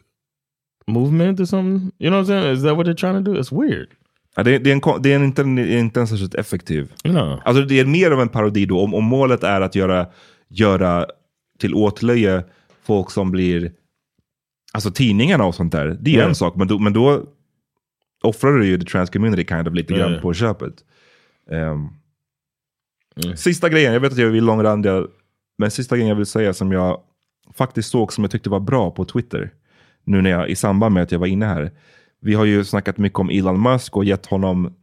[0.88, 1.92] movement or something?
[2.00, 2.58] You know what I'm saying?
[2.58, 3.40] Is that what they're trying to do?
[3.40, 3.88] It's weird.
[4.36, 6.94] Ja, det, det, är en, det är inte, det är inte en särskilt effektiv.
[7.04, 7.42] No.
[7.46, 8.80] Alltså det är mer av en parodi då.
[8.84, 10.08] Om, om målet är att göra,
[10.48, 11.06] göra
[11.60, 12.44] till åtlöje
[12.84, 13.72] folk som blir,
[14.74, 15.98] alltså tidningarna och sånt där.
[16.02, 16.28] Det är Ja.
[16.28, 17.24] en sak, men då, men då
[18.24, 20.20] offrar du ju the trans community kind of lite grann Ja.
[20.22, 20.74] på köpet.
[21.52, 21.88] Ehm,
[23.36, 24.92] Sista grejen, jag vet att jag är långrandig,
[25.58, 27.02] men sista grejen jag vill säga som jag
[27.58, 29.54] faktiskt såg som jag tyckte var bra på Twitter.
[30.04, 31.72] Nu när jag, i samband med att jag var inne här.
[32.22, 34.74] Vi har ju snackat mycket om Elon Musk och gett honom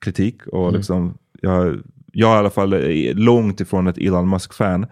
[0.00, 0.46] kritik.
[0.46, 0.74] Och Mm.
[0.76, 1.80] liksom, jag,
[2.12, 4.86] jag är i alla fall är långt ifrån ett Elon Musk-fan.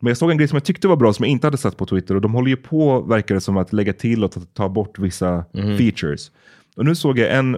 [0.00, 1.76] Men jag såg en grej som jag tyckte var bra som jag inte hade sett
[1.76, 2.14] på Twitter.
[2.14, 4.98] Och de håller ju på, verkar det som, att lägga till och ta, ta bort
[4.98, 5.76] vissa Mhm.
[5.78, 6.30] features.
[6.76, 7.56] Och nu såg jag en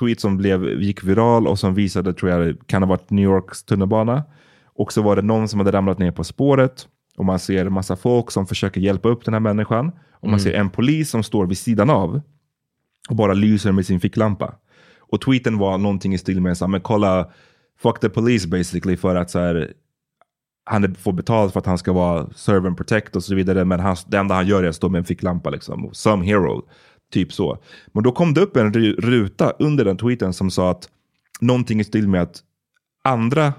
[0.00, 3.64] tweet som blev, gick viral och som visade, tror jag, kan ha varit New Yorks
[3.64, 4.22] tunnelbana.
[4.74, 6.88] Och så var det någon som hade ramlat ner på spåret.
[7.16, 9.88] Och man ser massa folk som försöker hjälpa upp den här människan.
[10.12, 10.40] Och man Mm.
[10.40, 12.20] ser en polis som står vid sidan av
[13.08, 14.54] och bara lyser med sin ficklampa.
[14.98, 17.30] Och tweeten var någonting i stil med så här, men kolla,
[17.78, 19.72] fuck the police basically för att så här,
[20.64, 23.64] han får betalt för att han ska vara serve and protect och så vidare.
[23.64, 25.90] Men han, det enda han gör är att stå med en ficklampa liksom.
[25.92, 26.62] Some hero.
[27.12, 27.58] Typ så.
[27.86, 30.88] Men då kom det upp en ruta under den tweeten som sa att
[31.40, 32.42] någonting i stil med att
[33.04, 33.52] andra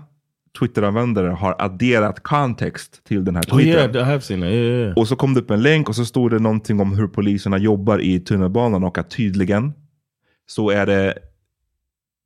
[0.60, 3.96] Twitter-användare har adderat kontext till den här Oh tweeten.
[3.96, 4.50] yeah, seen that.
[4.50, 4.98] Yeah, yeah.
[4.98, 7.58] Och så kom det upp en länk och så stod det någonting om hur poliserna
[7.58, 9.74] jobbar i tunnelbanan och att tydligen
[10.46, 11.14] så är det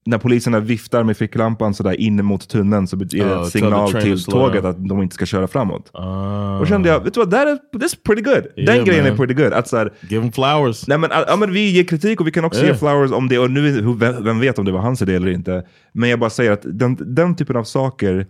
[0.08, 3.92] när poliserna viftar med ficklampan sådär in mot tunneln så är det Oh, tell signal
[3.92, 5.90] till tåget att de inte ska köra framåt.
[5.94, 6.60] Ah.
[6.60, 8.44] Och kände jag, vet du vad, that is, that's pretty good.
[8.56, 9.18] Den Yeah, grejen är man.
[9.18, 9.54] pretty good.
[9.54, 10.88] Att så här, Give them flowers.
[10.88, 12.74] Nej, men, ja, men vi ger kritik och vi kan också Yeah.
[12.74, 13.40] ge flowers om det.
[13.40, 13.82] Och nu,
[14.22, 15.64] vem, vet om det var hans idé eller inte.
[15.92, 18.28] Men jag bara säger att den, den typen av saker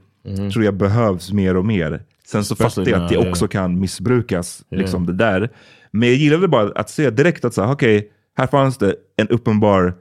[0.53, 2.01] tror jag behövs mer och mer.
[2.27, 2.53] Sen så.
[2.53, 3.49] Especially fattar jag att det now, också yeah.
[3.51, 4.63] kan missbrukas.
[4.71, 4.81] Yeah.
[4.81, 5.49] Liksom det där.
[5.91, 9.93] Men jag gillade bara att se direkt att okej, här fanns det en uppenbar,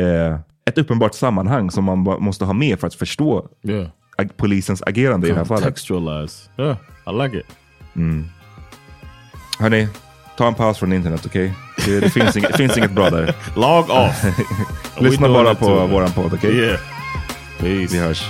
[0.00, 0.38] eh,
[0.68, 3.86] ett uppenbart sammanhang som man måste ha med för att förstå Yeah.
[4.18, 5.62] ag- polisens agerande i det här fallet.
[5.64, 6.50] Contextualize.
[6.58, 7.46] Yeah, I like it.
[7.96, 8.26] Mm.
[9.58, 9.88] Hörni,
[10.36, 11.54] ta en paus från internet, okej?
[11.84, 13.34] Det, det, finns inget, finns inget bra där.
[13.56, 14.24] Log off.
[15.00, 16.56] Lyssna bara på våran podd, okej?
[16.56, 16.80] Yeah.
[17.60, 17.94] Peace.
[17.94, 18.22] Vi hörs.